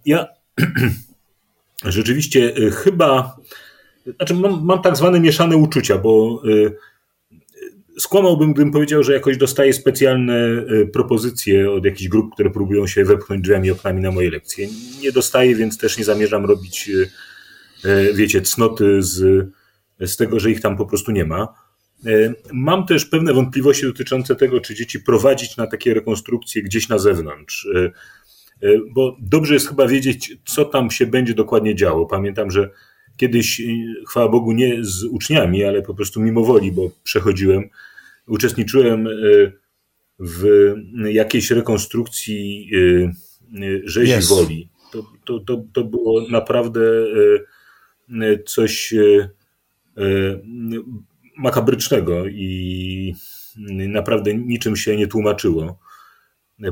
ja 0.05 0.27
rzeczywiście 1.85 2.57
y, 2.57 2.71
chyba, 2.71 3.37
znaczy 4.15 4.33
mam, 4.33 4.65
mam 4.65 4.81
tak 4.81 4.97
zwane 4.97 5.19
mieszane 5.19 5.57
uczucia, 5.57 5.97
bo 5.97 6.41
y, 6.45 6.75
skłamałbym, 7.99 8.53
gdybym 8.53 8.71
powiedział, 8.71 9.03
że 9.03 9.13
jakoś 9.13 9.37
dostaję 9.37 9.73
specjalne 9.73 10.47
y, 10.71 10.89
propozycje 10.93 11.71
od 11.71 11.85
jakichś 11.85 12.07
grup, 12.07 12.33
które 12.33 12.49
próbują 12.49 12.87
się 12.87 13.05
wepchnąć 13.05 13.41
drzwiami 13.41 13.67
i 13.67 13.71
oknami 13.71 14.01
na 14.01 14.11
moje 14.11 14.31
lekcje. 14.31 14.67
Nie 15.01 15.11
dostaję, 15.11 15.55
więc 15.55 15.77
też 15.77 15.97
nie 15.97 16.03
zamierzam 16.03 16.45
robić, 16.45 16.91
wiecie, 18.13 18.41
cnoty 18.41 19.03
z 19.03 19.47
z 19.99 20.15
tego, 20.15 20.39
że 20.39 20.51
ich 20.51 20.61
tam 20.61 20.77
po 20.77 20.85
prostu 20.85 21.11
nie 21.11 21.25
ma. 21.25 21.53
Mam 22.51 22.85
też 22.85 23.05
pewne 23.05 23.33
wątpliwości 23.33 23.85
dotyczące 23.85 24.35
tego, 24.35 24.61
czy 24.61 24.75
dzieci 24.75 24.99
prowadzić 24.99 25.57
na 25.57 25.67
takie 25.67 25.93
rekonstrukcje 25.93 26.63
gdzieś 26.63 26.89
na 26.89 26.99
zewnątrz, 26.99 27.67
bo 28.91 29.17
dobrze 29.19 29.53
jest 29.53 29.69
chyba 29.69 29.87
wiedzieć, 29.87 30.37
co 30.45 30.65
tam 30.65 30.91
się 30.91 31.05
będzie 31.05 31.33
dokładnie 31.33 31.75
działo. 31.75 32.05
Pamiętam, 32.05 32.51
że 32.51 32.69
kiedyś, 33.17 33.61
chwała 34.07 34.29
Bogu, 34.29 34.51
nie 34.51 34.77
z 34.81 35.03
uczniami, 35.03 35.63
ale 35.63 35.81
po 35.81 35.93
prostu 35.93 36.21
mimo 36.21 36.43
woli, 36.43 36.71
bo 36.71 36.91
przechodziłem, 37.03 37.69
uczestniczyłem 38.27 39.07
w 40.19 40.73
jakiejś 41.05 41.51
rekonstrukcji 41.51 42.69
rzezi 43.83 44.13
yes. 44.13 44.29
woli. 44.29 44.69
To, 44.91 45.05
to, 45.25 45.39
to, 45.39 45.63
to 45.73 45.83
było 45.83 46.29
naprawdę 46.29 46.81
coś 48.45 48.93
makabrycznego 51.37 52.27
i 52.27 53.15
naprawdę 53.87 54.33
niczym 54.33 54.75
się 54.75 54.97
nie 54.97 55.07
tłumaczyło. 55.07 55.79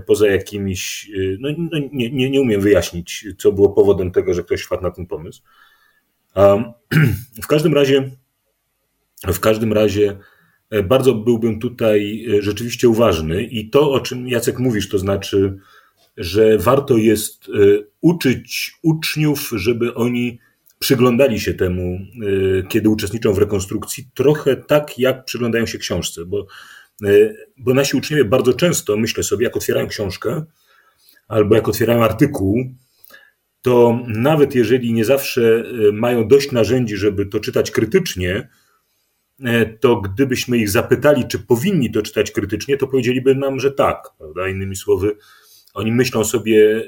Poza 0.06 0.27
jakimiś. 0.27 1.12
No, 1.39 1.50
no 1.58 1.80
nie, 1.92 2.12
nie, 2.12 2.30
nie 2.30 2.42
umiem 2.42 2.62
wyjaśnić, 2.62 3.27
co 3.38 3.51
było 3.51 3.70
powodem 3.70 4.12
tego, 4.12 4.34
że 4.34 4.44
ktoś 4.44 4.62
wpadł 4.62 4.84
na 4.84 4.92
ten 4.92 5.08
pomysł. 5.08 5.42
W 7.44 7.48
każdym 7.48 7.74
razie, 7.74 8.12
w 9.34 9.39
każdym 9.39 9.74
razie 9.74 10.18
e, 10.70 10.84
bardzo 10.84 11.15
byłbym 11.15 11.60
tutaj 11.60 12.25
e, 12.38 12.42
rzeczywiście 12.42 12.89
uważny 12.89 13.44
i 13.44 13.70
to, 13.70 13.92
o 13.92 14.00
czym 14.00 14.27
Jacek 14.27 14.60
mówisz, 14.60 14.89
to 14.89 15.00
znaczy, 15.00 15.58
że 16.18 16.58
warto 16.58 16.98
jest 16.98 17.50
e, 17.50 17.51
uczyć 18.01 18.77
uczniów, 18.82 19.51
żeby 19.56 19.94
oni 19.94 20.39
przyglądali 20.79 21.39
się 21.39 21.53
temu, 21.53 22.00
kiedy 22.70 22.89
uczestniczą 22.89 23.34
w 23.34 23.38
rekonstrukcji, 23.38 24.08
trochę 24.13 24.55
tak, 24.55 25.00
jak 25.00 25.25
przyglądają 25.25 25.65
się 25.65 25.77
książce, 25.77 26.25
bo, 26.25 26.46
bo 27.58 27.74
nasi 27.74 27.98
uczniowie 27.98 28.25
bardzo 28.25 28.53
często, 28.53 28.98
myślę 28.98 29.24
sobie, 29.24 29.44
jak 29.44 29.58
otwierają 29.58 29.88
książkę 29.88 30.46
albo 31.27 31.55
jak 31.55 31.67
otwierają 31.67 32.03
artykuł, 32.03 32.65
to 33.62 34.00
nawet 34.08 34.55
jeżeli 34.55 34.94
nie 34.94 35.05
zawsze 35.05 35.63
e, 35.89 35.91
mają 35.91 36.27
dość 36.27 36.51
narzędzi, 36.51 36.98
żeby 36.98 37.25
to 37.25 37.39
czytać 37.39 37.72
krytycznie, 37.72 38.50
to 39.79 40.01
gdybyśmy 40.01 40.58
ich 40.58 40.70
zapytali, 40.70 41.27
czy 41.27 41.39
powinni 41.39 41.91
to 41.91 42.01
czytać 42.01 42.32
krytycznie, 42.32 42.77
to 42.77 42.88
powiedzieliby 42.88 43.36
nam, 43.36 43.60
że 43.60 43.72
tak. 43.72 44.10
Prawda? 44.17 44.48
Innymi 44.48 44.75
słowy, 44.75 45.15
oni 45.74 45.91
myślą 45.91 46.24
sobie, 46.24 46.86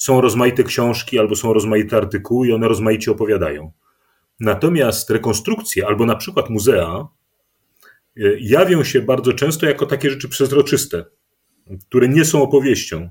są 0.00 0.20
rozmaite 0.20 0.64
książki 0.64 1.18
albo 1.18 1.36
są 1.36 1.52
rozmaite 1.52 1.96
artykuły 1.96 2.48
i 2.48 2.52
one 2.52 2.68
rozmaicie 2.68 3.10
opowiadają. 3.10 3.72
Natomiast 4.40 5.10
rekonstrukcje 5.10 5.86
albo 5.86 6.06
na 6.06 6.16
przykład 6.16 6.50
muzea 6.50 7.08
jawią 8.40 8.84
się 8.84 9.02
bardzo 9.02 9.32
często 9.32 9.66
jako 9.66 9.86
takie 9.86 10.10
rzeczy 10.10 10.28
przezroczyste, 10.28 11.04
które 11.88 12.08
nie 12.08 12.24
są 12.24 12.42
opowieścią, 12.42 13.10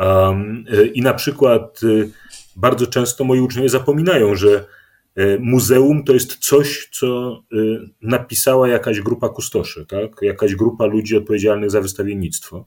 E, 0.00 0.86
I 0.86 1.02
na 1.02 1.14
przykład 1.14 1.80
e, 1.82 2.08
bardzo 2.56 2.86
często 2.86 3.24
moi 3.24 3.40
uczniowie 3.40 3.68
zapominają, 3.68 4.34
że 4.34 4.66
e, 5.16 5.38
muzeum 5.38 6.04
to 6.04 6.12
jest 6.12 6.36
coś, 6.36 6.88
co 6.92 7.40
napisała 8.02 8.68
jakaś 8.68 9.00
grupa 9.00 9.28
kustoszy, 9.28 9.86
tak? 9.86 10.22
jakaś 10.22 10.54
grupa 10.54 10.86
ludzi 10.86 11.16
odpowiedzialnych 11.16 11.70
za 11.70 11.80
wystawiennictwo. 11.80 12.66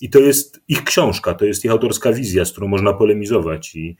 I 0.00 0.10
to 0.10 0.18
jest 0.18 0.60
ich 0.68 0.84
książka, 0.84 1.34
to 1.34 1.44
jest 1.44 1.64
ich 1.64 1.70
autorska 1.70 2.12
wizja, 2.12 2.44
z 2.44 2.52
którą 2.52 2.68
można 2.68 2.92
polemizować 2.92 3.74
i 3.74 3.96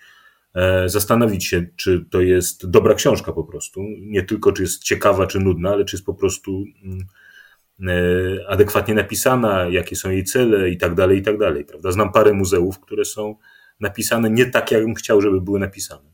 zastanowić 0.87 1.45
się, 1.45 1.67
czy 1.77 2.05
to 2.11 2.21
jest 2.21 2.71
dobra 2.71 2.95
książka 2.95 3.33
po 3.33 3.45
prostu. 3.45 3.81
Nie 4.01 4.23
tylko, 4.23 4.53
czy 4.53 4.63
jest 4.63 4.83
ciekawa, 4.83 5.27
czy 5.27 5.41
nudna, 5.41 5.71
ale 5.71 5.85
czy 5.85 5.97
jest 5.97 6.07
po 6.07 6.15
prostu 6.15 6.65
mm, 6.85 7.07
E, 7.89 8.49
adekwatnie 8.49 8.95
napisana, 8.95 9.69
jakie 9.69 9.97
są 9.97 10.11
jej 10.11 10.25
cele 10.25 10.71
i 10.71 10.77
tak 10.77 10.95
dalej, 10.95 11.19
i 11.19 11.23
tak 11.23 11.39
dalej. 11.39 11.65
Prawda? 11.65 11.93
Znam 11.93 12.13
parę 12.13 12.33
muzeów, 12.33 12.81
które 12.81 13.05
są 13.05 13.37
napisane 13.81 14.31
nie 14.31 14.47
tak, 14.47 14.71
jakbym 14.71 14.95
chciał, 14.95 15.21
żeby 15.21 15.41
były 15.41 15.61
napisane. 15.61 16.11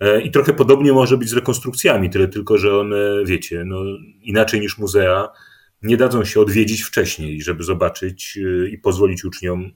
E, 0.00 0.20
I 0.20 0.30
trochę 0.30 0.52
podobnie 0.52 0.92
może 0.92 1.18
być 1.18 1.28
z 1.28 1.32
rekonstrukcjami, 1.32 2.10
tyle 2.10 2.28
tylko, 2.28 2.58
że 2.58 2.78
one, 2.78 3.24
wiecie, 3.24 3.64
no, 3.66 3.78
inaczej 4.22 4.60
niż 4.60 4.78
muzea, 4.78 5.28
nie 5.84 5.96
dadzą 5.96 6.24
się 6.24 6.40
odwiedzić 6.40 6.82
wcześniej, 6.82 7.42
żeby 7.42 7.64
zobaczyć 7.64 8.38
e, 8.38 8.68
i 8.68 8.78
pozwolić 8.78 9.24
uczniom 9.24 9.70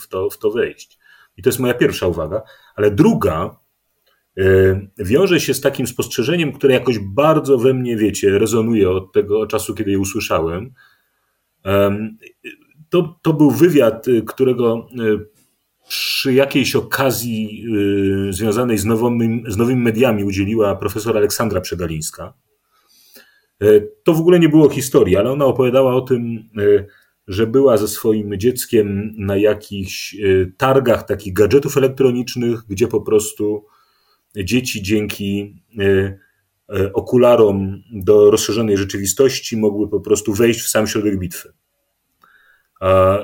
w 0.00 0.08
to, 0.08 0.30
w 0.30 0.38
to 0.38 0.50
wejść. 0.50 0.98
I 1.36 1.42
to 1.42 1.48
jest 1.48 1.58
moja 1.58 1.74
pierwsza 1.74 2.06
uwaga. 2.06 2.42
Ale 2.76 2.90
druga 2.90 3.60
E, 4.38 4.80
wiąże 4.98 5.40
się 5.40 5.54
z 5.54 5.60
takim 5.60 5.86
spostrzeżeniem, 5.86 6.52
które 6.52 6.74
jakoś 6.74 6.98
bardzo 6.98 7.58
we 7.58 7.74
mnie, 7.74 7.96
wiecie, 7.96 8.38
rezonuje 8.38 8.90
od 8.90 9.12
tego 9.12 9.46
czasu, 9.46 9.74
kiedy 9.74 9.90
je 9.90 9.98
usłyszałem. 9.98 10.72
To, 12.88 13.18
to 13.22 13.32
był 13.32 13.50
wywiad, 13.50 14.08
y, 14.08 14.22
którego 14.22 14.88
y, 15.00 15.26
przy 15.88 16.32
jakiejś 16.32 16.76
okazji 16.76 17.64
y, 18.28 18.32
związanej 18.32 18.78
z, 18.78 18.84
nowymi, 18.84 19.44
z 19.48 19.56
nowymi 19.56 19.82
mediami 19.82 20.24
udzieliła 20.24 20.76
profesor 20.76 21.16
Aleksandra 21.16 21.60
Przedalińska. 21.60 22.34
E, 23.62 23.80
to 24.04 24.14
w 24.14 24.20
ogóle 24.20 24.40
nie 24.40 24.48
było 24.48 24.68
historii, 24.68 25.16
ale 25.16 25.30
ona 25.30 25.44
opowiadała 25.44 25.94
o 25.94 26.00
tym, 26.00 26.48
że 27.28 27.46
była 27.46 27.76
ze 27.76 27.88
swoim 27.88 28.38
dzieckiem 28.38 29.14
na 29.18 29.36
jakichś 29.36 30.16
targach 30.56 31.06
takich 31.06 31.32
gadżetów 31.32 31.76
elektronicznych, 31.76 32.60
gdzie 32.68 32.88
po 32.88 33.00
prostu 33.00 33.64
dzieci 34.36 34.82
dzięki 34.82 35.62
e, 35.78 36.18
e, 36.78 36.92
okularom 36.92 37.82
do 37.92 38.30
rozszerzonej 38.30 38.76
rzeczywistości 38.76 39.56
mogły 39.56 39.88
po 39.88 40.00
prostu 40.00 40.34
wejść 40.34 40.60
w 40.60 40.68
sam 40.68 40.86
środek 40.86 41.18
bitwy 41.18 41.52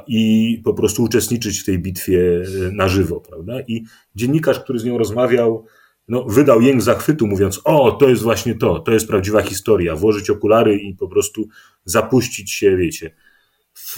i 0.06 0.60
po 0.64 0.74
prostu 0.74 1.02
uczestniczyć 1.02 1.60
w 1.60 1.64
tej 1.64 1.78
bitwie 1.78 2.42
e, 2.66 2.72
na 2.72 2.88
żywo, 2.88 3.20
prawda? 3.20 3.60
I 3.60 3.84
dziennikarz, 4.14 4.60
który 4.60 4.78
z 4.78 4.84
nią 4.84 4.98
rozmawiał, 4.98 5.66
no, 6.08 6.24
wydał 6.24 6.60
jęk 6.60 6.82
zachwytu, 6.82 7.26
mówiąc: 7.26 7.60
O, 7.64 7.92
to 7.92 8.08
jest 8.08 8.22
właśnie 8.22 8.54
to, 8.54 8.78
to 8.78 8.92
jest 8.92 9.08
prawdziwa 9.08 9.42
historia. 9.42 9.96
Włożyć 9.96 10.30
okulary 10.30 10.78
i 10.78 10.94
po 10.94 11.08
prostu 11.08 11.48
zapuścić 11.84 12.52
się, 12.52 12.76
wiecie, 12.76 13.14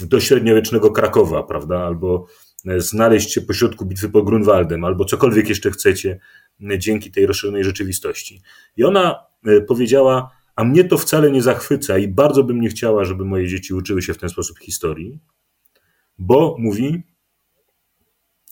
do 0.01 0.19
średniowiecznego 0.19 0.91
Krakowa, 0.91 1.43
prawda? 1.43 1.79
Albo 1.79 2.27
znaleźć 2.77 3.33
się 3.33 3.41
pośrodku 3.41 3.85
bitwy 3.85 4.09
pod 4.09 4.25
Grunwaldem, 4.25 4.85
albo 4.85 5.05
cokolwiek 5.05 5.49
jeszcze 5.49 5.71
chcecie, 5.71 6.19
dzięki 6.77 7.11
tej 7.11 7.25
rozszerzonej 7.25 7.63
rzeczywistości. 7.63 8.41
I 8.77 8.83
ona 8.83 9.25
e, 9.45 9.61
powiedziała, 9.61 10.31
a 10.55 10.63
mnie 10.63 10.83
to 10.83 10.97
wcale 10.97 11.31
nie 11.31 11.41
zachwyca 11.41 11.97
i 11.97 12.07
bardzo 12.07 12.43
bym 12.43 12.61
nie 12.61 12.69
chciała, 12.69 13.05
żeby 13.05 13.25
moje 13.25 13.47
dzieci 13.47 13.73
uczyły 13.73 14.01
się 14.01 14.13
w 14.13 14.17
ten 14.17 14.29
sposób 14.29 14.59
historii, 14.59 15.19
bo 16.17 16.55
mówi, 16.59 17.03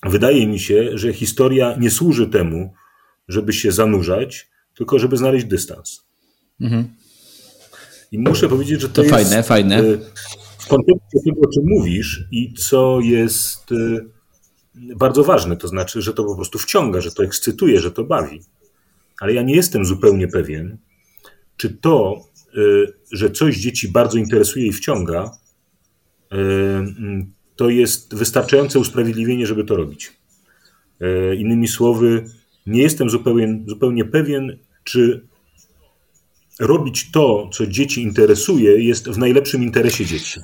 wydaje 0.04 0.48
mi 0.48 0.60
się, 0.60 0.98
że 0.98 1.14
historia 1.14 1.76
nie 1.80 1.92
służy 1.92 2.28
temu, 2.28 2.74
żeby 3.28 3.54
się 3.54 3.72
zanurzać, 3.72 4.50
tylko 4.76 5.00
żeby 5.00 5.18
znaleźć 5.18 5.46
dystans. 5.46 6.06
Mhm. 6.62 6.88
I 8.12 8.20
muszę 8.20 8.50
powiedzieć, 8.50 8.82
że 8.82 8.90
to, 8.90 8.96
to 8.96 9.04
jest 9.04 9.14
fajne, 9.14 9.44
fajne. 9.44 9.80
E, 9.80 9.98
w 10.60 10.68
kontekście 10.68 11.20
tego, 11.26 11.42
o 11.42 11.52
czym 11.54 11.64
mówisz 11.66 12.24
i 12.32 12.54
co 12.54 13.00
jest 13.00 13.72
e, 13.72 13.76
bardzo 14.96 15.24
ważne, 15.24 15.58
to 15.58 15.68
znaczy, 15.68 16.02
że 16.02 16.14
to 16.14 16.24
po 16.24 16.36
prostu 16.36 16.60
wciąga, 16.60 17.02
że 17.02 17.12
to 17.12 17.24
ekscytuje, 17.24 17.80
że 17.80 17.92
to 17.92 18.04
bawi. 18.04 18.42
Ale 19.22 19.34
ja 19.34 19.42
nie 19.42 19.56
jestem 19.56 19.86
zupełnie 19.86 20.28
pewien, 20.28 20.78
czy 21.58 21.70
to, 21.70 22.26
y, 22.58 22.94
że 23.12 23.32
coś 23.32 23.58
dzieci 23.58 23.92
bardzo 23.92 24.18
interesuje 24.18 24.68
i 24.68 24.74
wciąga, 24.74 25.32
y, 26.34 26.38
to 27.56 27.70
jest 27.70 28.16
wystarczające 28.16 28.80
usprawiedliwienie, 28.80 29.48
żeby 29.48 29.64
to 29.64 29.76
robić. 29.76 30.14
Y, 31.02 31.36
innymi 31.36 31.68
słowy, 31.68 32.26
nie 32.68 32.82
jestem 32.82 33.10
zupełnie, 33.10 33.64
zupełnie 33.68 34.06
pewien, 34.06 34.58
czy 34.84 35.28
robić 36.60 37.12
to, 37.12 37.50
co 37.54 37.68
dzieci 37.68 38.02
interesuje, 38.02 38.84
jest 38.84 39.10
w 39.10 39.18
najlepszym 39.18 39.64
interesie 39.64 40.06
dzieci. 40.06 40.40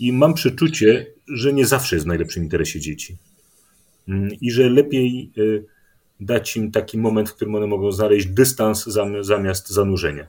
I 0.00 0.12
mam 0.12 0.34
przeczucie, 0.34 1.06
że 1.28 1.52
nie 1.52 1.66
zawsze 1.66 1.96
jest 1.96 2.06
w 2.06 2.08
najlepszym 2.08 2.42
interesie 2.42 2.80
dzieci. 2.80 3.16
Mm, 4.08 4.30
i 4.40 4.50
że 4.50 4.70
lepiej 4.70 5.30
y, 5.38 5.64
dać 6.20 6.56
im 6.56 6.70
taki 6.70 6.98
moment, 6.98 7.30
w 7.30 7.34
którym 7.34 7.54
one 7.54 7.66
mogą 7.66 7.92
znaleźć 7.92 8.26
dystans 8.26 8.84
zamiast 9.20 9.68
zanurzenia. 9.68 10.26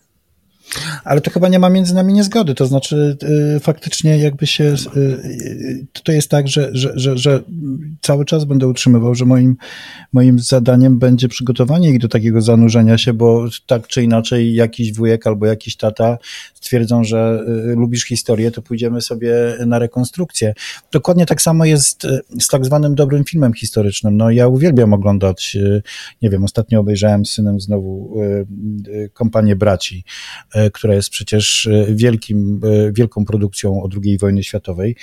Ale 1.03 1.21
to 1.21 1.31
chyba 1.31 1.49
nie 1.49 1.59
ma 1.59 1.69
między 1.69 1.93
nami 1.93 2.13
niezgody. 2.13 2.55
To 2.55 2.65
znaczy, 2.65 3.17
y, 3.55 3.59
faktycznie, 3.59 4.17
jakby 4.17 4.47
się. 4.47 4.63
Y, 4.63 4.99
y, 4.99 5.85
to 6.03 6.11
jest 6.11 6.29
tak, 6.29 6.47
że, 6.47 6.69
że, 6.73 6.91
że, 6.95 7.17
że, 7.17 7.41
cały 8.01 8.25
czas 8.25 8.45
będę 8.45 8.67
utrzymywał, 8.67 9.15
że 9.15 9.25
moim, 9.25 9.57
moim 10.13 10.39
zadaniem 10.39 10.99
będzie 10.99 11.27
przygotowanie 11.27 11.89
ich 11.89 11.99
do 11.99 12.07
takiego 12.07 12.41
zanurzenia 12.41 12.97
się, 12.97 13.13
bo 13.13 13.45
tak 13.67 13.87
czy 13.87 14.03
inaczej, 14.03 14.53
jakiś 14.53 14.93
wujek 14.93 15.27
albo 15.27 15.45
jakiś 15.45 15.77
tata 15.77 16.17
stwierdzą, 16.53 17.03
że 17.03 17.43
lubisz 17.75 18.05
historię, 18.05 18.51
to 18.51 18.61
pójdziemy 18.61 19.01
sobie 19.01 19.33
na 19.65 19.79
rekonstrukcję. 19.79 20.53
Dokładnie 20.91 21.25
tak 21.25 21.41
samo 21.41 21.65
jest 21.65 22.07
z 22.39 22.47
tak 22.47 22.65
zwanym 22.65 22.95
dobrym 22.95 23.23
filmem 23.23 23.53
historycznym. 23.53 24.17
No, 24.17 24.31
ja 24.31 24.47
uwielbiam 24.47 24.93
oglądać, 24.93 25.57
nie 26.21 26.29
wiem, 26.29 26.43
ostatnio 26.43 26.79
obejrzałem 26.79 27.25
z 27.25 27.31
synem 27.31 27.61
znowu 27.61 28.13
kompanię 29.13 29.55
braci 29.55 30.03
która 30.73 30.93
jest 30.93 31.09
przecież 31.09 31.67
e, 31.67 31.95
wielkim, 31.95 32.61
e, 32.63 32.91
wielką 32.91 33.25
produkcją 33.25 33.83
o 33.83 33.89
II 34.03 34.17
wojny 34.17 34.43
światowej. 34.43 34.95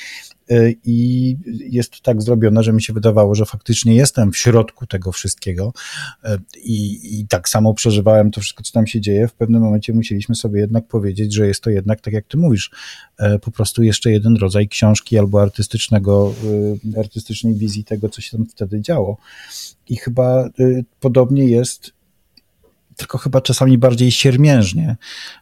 I 0.85 1.37
jest 1.47 2.01
tak 2.03 2.23
zrobiona, 2.23 2.63
że 2.63 2.73
mi 2.73 2.83
się 2.83 2.93
wydawało, 2.93 3.35
że 3.35 3.45
faktycznie 3.45 3.95
jestem 3.95 4.33
w 4.33 4.37
środku 4.37 4.87
tego 4.87 5.13
wszystkiego 5.13 5.73
i, 6.65 7.01
i 7.21 7.27
tak 7.27 7.49
samo 7.49 7.75
przeżywałem 7.75 8.31
to 8.31 8.41
wszystko, 8.41 8.63
co 8.63 8.73
tam 8.73 8.87
się 8.87 9.01
dzieje. 9.01 9.29
W 9.29 9.35
pewnym 9.35 9.63
momencie 9.63 9.93
musieliśmy 9.93 10.35
sobie 10.35 10.61
jednak 10.61 10.87
powiedzieć, 10.87 11.35
że 11.35 11.47
jest 11.47 11.63
to 11.63 11.71
jednak, 11.71 12.01
tak 12.01 12.15
jak 12.15 12.27
ty 12.27 12.37
mówisz, 12.37 12.71
po 13.43 13.51
prostu 13.51 13.83
jeszcze 13.83 14.11
jeden 14.11 14.37
rodzaj 14.37 14.69
książki 14.69 15.19
albo 15.19 15.43
artystycznego, 15.43 16.35
artystycznej 16.99 17.55
wizji 17.55 17.85
tego, 17.85 18.09
co 18.09 18.21
się 18.21 18.37
tam 18.37 18.47
wtedy 18.47 18.81
działo. 18.81 19.17
I 19.89 19.97
chyba 19.97 20.51
podobnie 21.01 21.45
jest 21.45 21.98
tylko 22.99 23.19
chyba 23.19 23.41
czasami 23.41 23.79
bardziej 23.79 24.11
siermiężnie 24.11 24.97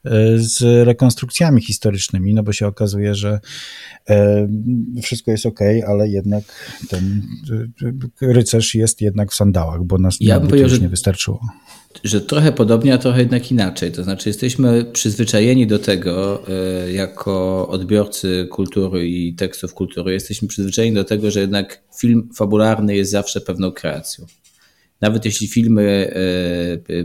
e, 0.04 0.10
z 0.36 0.86
rekonstrukcjami 0.86 1.62
historycznymi, 1.62 2.34
no 2.34 2.42
bo 2.42 2.52
się 2.52 2.66
okazuje, 2.66 3.14
że 3.14 3.40
e, 4.08 4.48
wszystko 5.02 5.30
jest 5.30 5.46
ok, 5.46 5.60
ale 5.86 6.08
jednak 6.08 6.44
ten 6.88 7.22
e, 8.22 8.32
rycerz 8.32 8.74
jest 8.74 9.00
jednak 9.00 9.32
w 9.32 9.34
sandałach, 9.34 9.84
bo 9.84 9.98
nas 9.98 10.16
ja 10.20 10.40
bym 10.40 10.48
powiedział, 10.48 10.68
że, 10.68 10.78
nie 10.78 10.88
wystarczyło. 10.88 11.40
Że 12.04 12.20
trochę 12.20 12.52
podobnie, 12.52 12.94
a 12.94 12.98
trochę 12.98 13.20
jednak 13.20 13.50
inaczej. 13.50 13.92
To 13.92 14.04
znaczy, 14.04 14.28
jesteśmy 14.28 14.84
przyzwyczajeni 14.84 15.66
do 15.66 15.78
tego, 15.78 16.42
jako 16.92 17.68
odbiorcy 17.68 18.48
kultury 18.50 19.08
i 19.08 19.34
tekstów 19.34 19.74
kultury, 19.74 20.12
jesteśmy 20.12 20.48
przyzwyczajeni 20.48 20.94
do 20.94 21.04
tego, 21.04 21.30
że 21.30 21.40
jednak 21.40 21.82
film 21.98 22.28
fabularny 22.34 22.96
jest 22.96 23.10
zawsze 23.10 23.40
pewną 23.40 23.72
kreacją. 23.72 24.26
Nawet 25.00 25.24
jeśli 25.24 25.48
filmy 25.48 25.82
e, 25.82 26.72
e, 26.72 27.04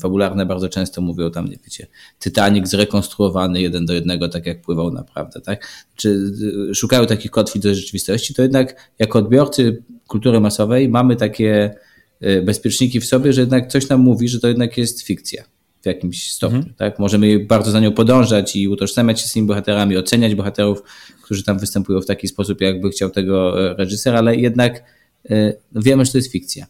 fabularne 0.00 0.46
bardzo 0.46 0.68
często 0.68 1.00
mówią 1.00 1.30
tam, 1.30 1.48
nie 1.48 1.56
wiecie, 1.64 1.86
Titanic 2.18 2.68
zrekonstruowany 2.68 3.60
jeden 3.60 3.86
do 3.86 3.92
jednego, 3.92 4.28
tak 4.28 4.46
jak 4.46 4.62
pływał 4.62 4.92
naprawdę, 4.92 5.40
tak? 5.40 5.68
Czy 5.96 6.32
e, 6.70 6.74
szukają 6.74 7.06
takich 7.06 7.30
kotwic 7.30 7.62
do 7.62 7.74
rzeczywistości, 7.74 8.34
to 8.34 8.42
jednak 8.42 8.90
jako 8.98 9.18
odbiorcy 9.18 9.82
kultury 10.06 10.40
masowej 10.40 10.88
mamy 10.88 11.16
takie 11.16 11.74
bezpieczniki 12.42 13.00
w 13.00 13.06
sobie, 13.06 13.32
że 13.32 13.40
jednak 13.40 13.68
coś 13.68 13.88
nam 13.88 14.00
mówi, 14.00 14.28
że 14.28 14.40
to 14.40 14.48
jednak 14.48 14.78
jest 14.78 15.02
fikcja 15.02 15.44
w 15.82 15.86
jakimś 15.86 16.32
stopniu. 16.32 16.58
Mhm. 16.58 16.74
Tak? 16.74 16.98
Możemy 16.98 17.38
bardzo 17.38 17.70
za 17.70 17.80
nią 17.80 17.92
podążać 17.92 18.56
i 18.56 18.68
utożsamiać 18.68 19.20
się 19.20 19.28
z 19.28 19.32
tymi 19.32 19.46
bohaterami, 19.46 19.96
oceniać 19.96 20.34
bohaterów, 20.34 20.82
którzy 21.22 21.44
tam 21.44 21.58
występują 21.58 22.00
w 22.00 22.06
taki 22.06 22.28
sposób, 22.28 22.60
jakby 22.60 22.90
chciał 22.90 23.10
tego 23.10 23.54
reżyser, 23.76 24.16
ale 24.16 24.36
jednak 24.36 24.84
wiemy, 25.72 26.04
że 26.04 26.12
to 26.12 26.18
jest 26.18 26.32
fikcja. 26.32 26.66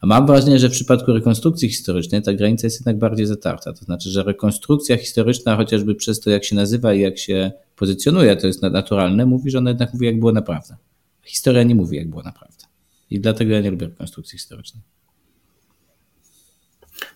A 0.00 0.06
mam 0.06 0.26
wrażenie, 0.26 0.58
że 0.58 0.68
w 0.68 0.72
przypadku 0.72 1.12
rekonstrukcji 1.12 1.68
historycznej 1.68 2.22
ta 2.22 2.32
granica 2.32 2.66
jest 2.66 2.80
jednak 2.80 2.98
bardziej 2.98 3.26
zatarta. 3.26 3.72
To 3.72 3.84
znaczy, 3.84 4.10
że 4.10 4.22
rekonstrukcja 4.22 4.96
historyczna, 4.96 5.56
chociażby 5.56 5.94
przez 5.94 6.20
to, 6.20 6.30
jak 6.30 6.44
się 6.44 6.56
nazywa 6.56 6.94
i 6.94 7.00
jak 7.00 7.18
się 7.18 7.52
pozycjonuje, 7.76 8.36
to 8.36 8.46
jest 8.46 8.62
naturalne, 8.62 9.26
mówi, 9.26 9.50
że 9.50 9.58
ona 9.58 9.70
jednak 9.70 9.92
mówi, 9.92 10.06
jak 10.06 10.18
było 10.18 10.32
naprawdę. 10.32 10.76
Historia 11.24 11.62
nie 11.62 11.74
mówi, 11.74 11.96
jak 11.96 12.10
było 12.10 12.22
naprawdę. 12.22 12.64
I 13.10 13.20
dlatego 13.20 13.52
ja 13.52 13.60
nie 13.60 13.70
lubię 13.70 13.86
rekonstrukcji 13.86 14.38
historycznej. 14.38 14.82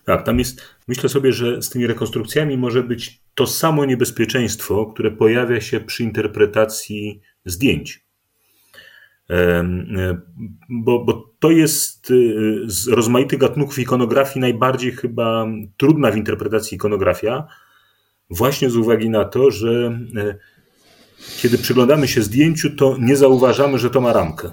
Tak, 0.05 0.25
tam 0.25 0.39
jest, 0.39 0.61
myślę 0.87 1.09
sobie, 1.09 1.31
że 1.31 1.61
z 1.61 1.69
tymi 1.69 1.87
rekonstrukcjami 1.87 2.57
może 2.57 2.83
być 2.83 3.21
to 3.35 3.47
samo 3.47 3.85
niebezpieczeństwo, 3.85 4.85
które 4.85 5.11
pojawia 5.11 5.61
się 5.61 5.79
przy 5.79 6.03
interpretacji 6.03 7.21
zdjęć. 7.45 8.02
E, 9.29 9.63
bo, 10.69 11.05
bo 11.05 11.33
to 11.39 11.51
jest 11.51 12.11
y, 12.11 12.61
z 12.65 12.87
rozmaitych 12.87 13.39
gatunków 13.39 13.79
ikonografii 13.79 14.41
najbardziej 14.41 14.91
chyba 14.91 15.47
trudna 15.77 16.11
w 16.11 16.17
interpretacji 16.17 16.75
ikonografia, 16.75 17.47
właśnie 18.29 18.69
z 18.69 18.75
uwagi 18.75 19.09
na 19.09 19.25
to, 19.25 19.51
że 19.51 19.99
e, 20.17 20.35
kiedy 21.37 21.57
przyglądamy 21.57 22.07
się 22.07 22.21
zdjęciu, 22.21 22.75
to 22.75 22.97
nie 22.99 23.15
zauważamy, 23.15 23.79
że 23.79 23.89
to 23.89 24.01
ma 24.01 24.13
ramkę. 24.13 24.51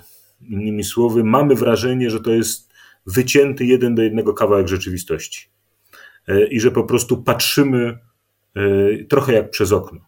Innymi 0.49 0.85
słowy, 0.85 1.25
mamy 1.25 1.55
wrażenie, 1.55 2.11
że 2.11 2.21
to 2.21 2.31
jest 2.31 2.71
wycięty 3.07 3.65
jeden 3.65 3.95
do 3.95 4.03
jednego 4.03 4.35
kawałek 4.35 4.69
rzeczywistości. 4.69 5.49
E, 6.29 6.47
I 6.47 6.61
że 6.61 6.71
po 6.71 6.85
prostu 6.85 7.23
patrzymy 7.23 7.99
trochę 9.09 9.33
jak 9.33 9.51
przez 9.51 9.73
okno 9.73 10.01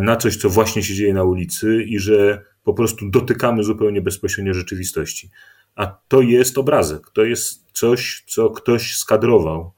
na 0.00 0.16
coś, 0.16 0.36
co 0.36 0.50
właśnie 0.50 0.82
się 0.82 0.94
dzieje 0.94 1.14
na 1.14 1.24
ulicy, 1.24 1.82
i 1.82 1.98
że 1.98 2.42
po 2.68 2.74
prostu 2.74 3.10
dotykamy 3.10 3.64
zupełnie 3.64 4.02
bezpośrednio 4.02 4.54
rzeczywistości. 4.54 5.30
A 5.74 5.86
to 6.08 6.20
jest 6.20 6.58
obrazek, 6.58 7.10
to 7.10 7.24
jest 7.24 7.64
coś, 7.72 8.24
co 8.26 8.50
ktoś 8.50 8.96
skadrował 8.96 9.72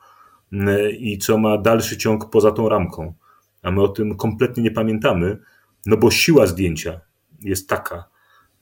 mm, 0.53 0.91
i 0.91 1.19
co 1.19 1.39
ma 1.39 1.59
dalszy 1.59 1.97
ciąg 1.97 2.31
poza 2.31 2.53
tą 2.53 2.69
ramką. 2.69 3.15
A 3.63 3.71
my 3.71 3.83
o 3.83 3.89
tym 3.89 4.17
kompletnie 4.17 4.63
nie 4.63 4.71
pamiętamy, 4.71 5.39
no 5.87 5.97
bo 5.97 6.11
siła 6.11 6.47
zdjęcia 6.47 7.01
jest 7.41 7.69
taka, 7.69 8.05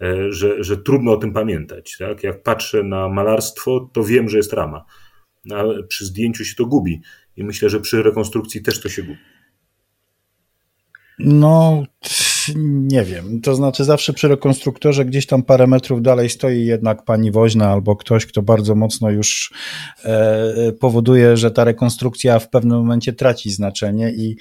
e, 0.00 0.32
że, 0.32 0.64
że 0.64 0.76
trudno 0.76 1.12
o 1.12 1.16
tym 1.16 1.32
pamiętać. 1.32 1.96
Tak? 1.98 2.22
Jak 2.22 2.42
patrzę 2.42 2.82
na 2.82 3.08
malarstwo, 3.08 3.90
to 3.92 4.04
wiem, 4.04 4.28
że 4.28 4.36
jest 4.36 4.52
rama, 4.52 4.84
ale 5.50 5.82
przy 5.82 6.06
zdjęciu 6.06 6.44
się 6.44 6.54
to 6.56 6.66
gubi. 6.66 7.00
I 7.36 7.44
myślę, 7.44 7.70
że 7.70 7.80
przy 7.80 8.02
rekonstrukcji 8.02 8.62
też 8.62 8.80
to 8.80 8.88
się 8.88 9.02
gubi. 9.02 9.18
No, 11.18 11.84
nie 12.56 13.04
wiem. 13.04 13.40
To 13.40 13.54
znaczy, 13.54 13.84
zawsze 13.84 14.12
przy 14.12 14.28
rekonstruktorze 14.28 15.04
gdzieś 15.04 15.26
tam 15.26 15.42
parę 15.42 15.66
metrów 15.66 16.02
dalej 16.02 16.30
stoi 16.30 16.64
jednak 16.64 17.04
pani 17.04 17.30
woźna 17.30 17.68
albo 17.68 17.96
ktoś, 17.96 18.26
kto 18.26 18.42
bardzo 18.42 18.74
mocno 18.74 19.11
już 19.11 19.52
e, 20.04 20.72
powoduje, 20.80 21.37
że 21.37 21.50
ta 21.50 21.64
rekonstrukcja 21.64 22.38
w 22.38 22.50
pewnym 22.50 22.78
momencie 22.78 23.12
traci 23.12 23.50
znaczenie. 23.50 24.11
I 24.11 24.37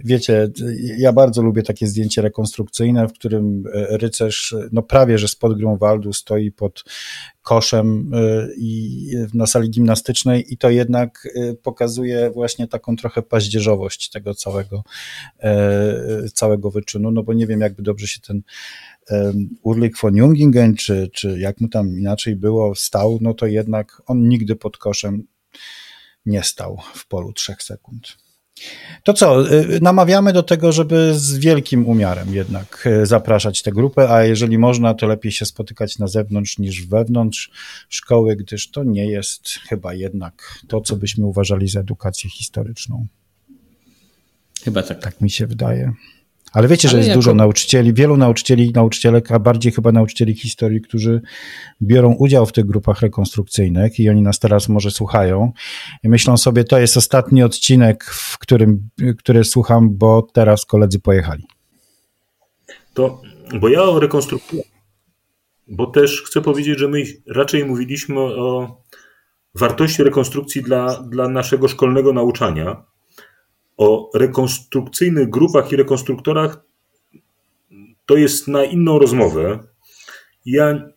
wiecie, 0.00 0.48
ja 0.98 1.12
bardzo 1.12 1.42
lubię 1.42 1.62
takie 1.62 1.86
zdjęcie 1.86 2.22
rekonstrukcyjne, 2.22 3.08
w 3.08 3.12
którym 3.12 3.64
rycerz, 3.74 4.54
no 4.72 4.82
prawie 4.82 5.18
że 5.18 5.28
spod 5.28 5.58
Grunwaldu 5.58 6.12
stoi 6.12 6.52
pod 6.52 6.84
koszem 7.42 8.14
y, 8.14 8.54
i 8.56 9.06
na 9.34 9.46
sali 9.46 9.70
gimnastycznej 9.70 10.52
i 10.52 10.56
to 10.56 10.70
jednak 10.70 11.26
y, 11.36 11.56
pokazuje 11.62 12.30
właśnie 12.30 12.68
taką 12.68 12.96
trochę 12.96 13.22
paździerzowość 13.22 14.10
tego 14.10 14.34
całego, 14.34 14.84
e, 15.40 16.28
całego 16.34 16.70
wyczynu, 16.70 17.10
no 17.10 17.22
bo 17.22 17.32
nie 17.32 17.46
wiem 17.46 17.60
jakby 17.60 17.82
dobrze 17.82 18.06
się 18.06 18.20
ten 18.20 18.42
Urlik 19.62 19.98
von 19.98 20.16
Jungingen, 20.16 20.74
czy, 20.74 21.10
czy 21.12 21.38
jak 21.38 21.60
mu 21.60 21.68
tam 21.68 21.98
inaczej 21.98 22.36
było, 22.36 22.74
stał, 22.74 23.18
no 23.20 23.34
to 23.34 23.46
jednak 23.46 24.02
on 24.06 24.28
nigdy 24.28 24.56
pod 24.56 24.78
koszem 24.78 25.26
nie 26.26 26.42
stał 26.42 26.78
w 26.94 27.08
polu 27.08 27.32
trzech 27.32 27.62
sekund. 27.62 28.21
To 29.02 29.12
co, 29.12 29.52
y, 29.52 29.80
namawiamy 29.80 30.32
do 30.32 30.42
tego, 30.42 30.72
żeby 30.72 31.14
z 31.14 31.38
wielkim 31.38 31.86
umiarem 31.86 32.34
jednak 32.34 32.88
y, 33.02 33.06
zapraszać 33.06 33.62
tę 33.62 33.72
grupę, 33.72 34.10
a 34.10 34.24
jeżeli 34.24 34.58
można, 34.58 34.94
to 34.94 35.06
lepiej 35.06 35.32
się 35.32 35.46
spotykać 35.46 35.98
na 35.98 36.06
zewnątrz 36.06 36.58
niż 36.58 36.86
wewnątrz 36.86 37.50
szkoły, 37.88 38.36
gdyż 38.36 38.70
to 38.70 38.84
nie 38.84 39.06
jest 39.06 39.48
chyba 39.48 39.94
jednak 39.94 40.58
to, 40.68 40.80
co 40.80 40.96
byśmy 40.96 41.26
uważali 41.26 41.68
za 41.68 41.80
edukację 41.80 42.30
historyczną. 42.30 43.06
Chyba 44.64 44.82
tak. 44.82 45.00
Tak 45.02 45.20
mi 45.20 45.30
się 45.30 45.46
wydaje. 45.46 45.92
Ale 46.52 46.68
wiecie, 46.68 46.88
że 46.88 46.96
jest 46.96 47.08
jako... 47.08 47.18
dużo 47.18 47.34
nauczycieli, 47.34 47.94
wielu 47.94 48.16
nauczycieli 48.16 48.66
i 48.66 48.72
nauczycielek, 48.72 49.32
a 49.32 49.38
bardziej 49.38 49.72
chyba 49.72 49.92
nauczycieli 49.92 50.34
historii, 50.34 50.80
którzy 50.80 51.22
biorą 51.82 52.12
udział 52.12 52.46
w 52.46 52.52
tych 52.52 52.66
grupach 52.66 53.00
rekonstrukcyjnych 53.00 54.00
i 54.00 54.08
oni 54.08 54.22
nas 54.22 54.38
teraz 54.38 54.68
może 54.68 54.90
słuchają 54.90 55.52
i 56.02 56.08
myślą 56.08 56.36
sobie, 56.36 56.64
to 56.64 56.78
jest 56.78 56.96
ostatni 56.96 57.42
odcinek, 57.42 58.04
w 58.04 58.38
którym, 58.38 58.88
który 59.18 59.44
słucham, 59.44 59.96
bo 59.96 60.26
teraz 60.32 60.66
koledzy 60.66 61.00
pojechali. 61.00 61.44
To, 62.94 63.20
bo 63.60 63.68
ja 63.68 63.82
o 63.82 64.00
rekonstrukcji, 64.00 64.62
bo 65.68 65.86
też 65.86 66.22
chcę 66.22 66.40
powiedzieć, 66.40 66.78
że 66.78 66.88
my 66.88 67.02
raczej 67.26 67.64
mówiliśmy 67.64 68.20
o 68.20 68.76
wartości 69.54 70.02
rekonstrukcji 70.02 70.62
dla, 70.62 71.02
dla 71.02 71.28
naszego 71.28 71.68
szkolnego 71.68 72.12
nauczania, 72.12 72.84
o 73.82 74.10
rekonstrukcyjnych 74.14 75.30
grupach 75.30 75.72
i 75.72 75.76
rekonstruktorach 75.76 76.60
to 78.06 78.16
jest 78.16 78.48
na 78.48 78.64
inną 78.64 78.98
rozmowę. 78.98 79.58
Ja 80.46 80.92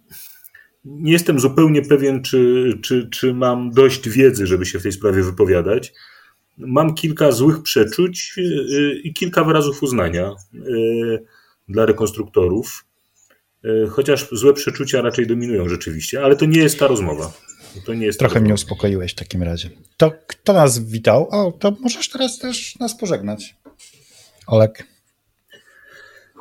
nie 0.86 1.12
jestem 1.12 1.40
zupełnie 1.40 1.82
pewien, 1.82 2.24
czy, 2.24 2.74
czy, 2.82 3.10
czy 3.10 3.34
mam 3.34 3.72
dość 3.72 4.10
wiedzy, 4.10 4.48
żeby 4.48 4.66
się 4.66 4.80
w 4.80 4.84
tej 4.84 4.92
sprawie 4.92 5.24
wypowiadać. 5.24 5.94
mam 6.58 6.94
kilka 6.94 7.32
złych 7.32 7.62
przeczuć 7.62 8.36
y, 8.38 9.02
i 9.04 9.14
kilka 9.14 9.44
wyrazów 9.44 9.84
uznania 9.84 10.36
dla 11.68 11.86
rekonstruktorów. 11.86 12.86
Chociaż 13.90 14.28
złe 14.32 14.54
przeczucia 14.54 15.02
raczej 15.02 15.28
dominują 15.28 15.70
rzeczywiście, 15.70 16.24
ale 16.24 16.36
to 16.36 16.46
nie 16.46 16.60
jest 16.60 16.80
ta 16.80 16.88
rozmowa. 16.88 17.32
To 17.86 17.94
nie 17.94 18.06
jest 18.06 18.20
Trochę 18.20 18.40
mnie 18.40 18.54
uspokoiłeś 18.54 19.12
w 19.12 19.16
takim 19.16 19.44
razie. 19.44 19.70
To 19.98 20.12
kto 20.28 20.54
nas 20.54 20.80
witał? 20.80 21.28
O, 21.32 21.52
to 21.52 21.74
możesz 21.80 22.10
teraz 22.10 22.40
też 22.40 22.80
nas 22.80 22.98
pożegnać. 22.98 23.56
Olek. 24.48 24.88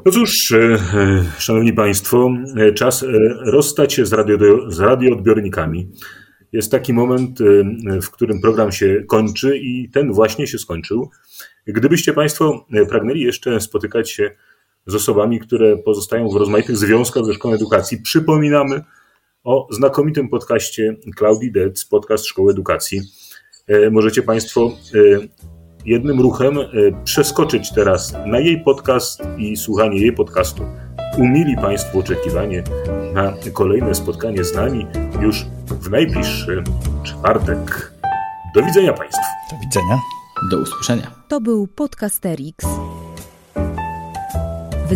No 0.04 0.12
cóż, 0.12 0.52
e, 0.52 0.58
e, 0.58 1.24
szanowni 1.38 1.72
państwo, 1.72 2.30
e, 2.56 2.72
czas 2.72 3.04
rozstać 3.44 3.92
się 3.92 4.06
z, 4.06 4.12
radio, 4.12 4.70
z 4.70 4.80
radioodbiornikami. 4.80 5.88
Jest 6.52 6.70
taki 6.70 6.92
moment, 6.92 7.38
w 8.02 8.10
którym 8.10 8.40
program 8.40 8.72
się 8.72 9.02
kończy 9.08 9.58
i 9.58 9.90
ten 9.90 10.12
właśnie 10.12 10.46
się 10.46 10.58
skończył. 10.58 11.10
Gdybyście 11.66 12.12
państwo 12.12 12.66
pragnęli 12.88 13.20
jeszcze 13.20 13.60
spotykać 13.60 14.10
się 14.10 14.30
z 14.86 14.94
osobami, 14.94 15.40
które 15.40 15.76
pozostają 15.76 16.28
w 16.28 16.36
rozmaitych 16.36 16.76
związkach 16.76 17.24
ze 17.24 17.34
Szkołą 17.34 17.54
Edukacji, 17.54 17.98
przypominamy 18.02 18.84
o 19.44 19.68
znakomitym 19.70 20.28
podcaście 20.28 20.96
Claudii 21.18 21.52
Dec, 21.52 21.84
podcast 21.84 22.26
Szkoły 22.26 22.52
Edukacji. 22.52 23.00
Możecie 23.90 24.22
państwo 24.22 24.72
jednym 25.84 26.20
ruchem 26.20 26.58
e, 26.58 26.64
przeskoczyć 27.04 27.72
teraz 27.72 28.14
na 28.26 28.38
jej 28.38 28.64
podcast 28.64 29.22
i 29.38 29.56
słuchanie 29.56 30.00
jej 30.00 30.12
podcastu. 30.12 30.62
Umili 31.18 31.56
Państwo 31.56 31.98
oczekiwanie 31.98 32.64
na 33.14 33.34
kolejne 33.52 33.94
spotkanie 33.94 34.44
z 34.44 34.54
nami 34.54 34.86
już 35.20 35.44
w 35.66 35.90
najbliższy 35.90 36.64
czwartek. 37.02 37.92
Do 38.54 38.62
widzenia 38.62 38.92
Państwu. 38.92 39.22
Do 39.50 39.60
widzenia. 39.60 39.98
Do 40.50 40.58
usłyszenia. 40.58 41.10
To 41.28 41.40
był 41.40 41.66
Podcasterix. 41.66 42.66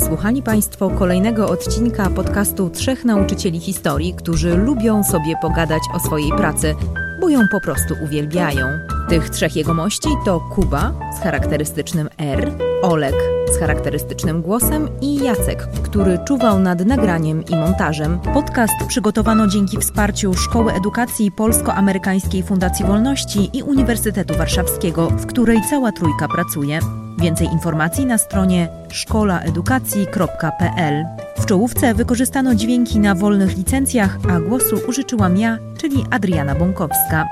Wysłuchali 0.01 0.43
Państwo 0.43 0.91
kolejnego 0.91 1.49
odcinka 1.49 2.11
podcastu 2.11 2.71
Trzech 2.71 3.05
Nauczycieli 3.05 3.61
Historii, 3.61 4.15
którzy 4.15 4.57
lubią 4.57 5.05
sobie 5.05 5.35
pogadać 5.43 5.83
o 5.95 6.01
swojej 6.01 6.31
pracy, 6.31 6.75
bo 7.21 7.29
ją 7.29 7.41
po 7.49 7.61
prostu 7.61 7.95
uwielbiają. 8.05 8.67
Tych 9.09 9.31
trzech 9.31 9.57
jegomości 9.57 10.09
to 10.25 10.41
Kuba 10.41 10.93
z 11.19 11.23
charakterystycznym 11.23 12.09
R, 12.19 12.53
Olek 12.83 13.15
z 13.53 13.59
charakterystycznym 13.59 14.43
głosem 14.43 14.89
i 15.01 15.17
Jacek, 15.17 15.69
który 15.83 16.19
czuwał 16.29 16.59
nad 16.59 16.87
nagraniem 16.87 17.45
i 17.45 17.57
montażem. 17.57 18.19
Podcast 18.35 18.75
przygotowano 18.89 19.47
dzięki 19.47 19.79
wsparciu 19.79 20.35
Szkoły 20.35 20.73
Edukacji 20.73 21.33
Polsko-Amerykańskiej 21.33 22.43
Fundacji 22.43 22.85
Wolności 22.85 23.51
i 23.53 23.63
Uniwersytetu 23.63 24.35
Warszawskiego, 24.35 25.11
w 25.11 25.27
której 25.27 25.59
cała 25.71 25.93
trójka 25.93 26.29
pracuje. 26.29 26.81
Więcej 27.21 27.47
informacji 27.47 28.07
na 28.07 28.19
stronie 28.19 28.69
szkolaedukacji.pl. 28.91 31.05
W 31.39 31.47
czołówce 31.47 31.95
wykorzystano 31.95 32.55
dźwięki 32.55 32.99
na 32.99 33.15
wolnych 33.15 33.57
licencjach, 33.57 34.19
a 34.31 34.41
głosu 34.41 34.77
użyczyłam 34.89 35.37
ja, 35.37 35.59
czyli 35.81 36.05
Adriana 36.11 36.55
Bąkowska. 36.55 37.27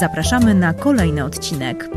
Zapraszamy 0.00 0.54
na 0.54 0.74
kolejny 0.74 1.24
odcinek. 1.24 1.88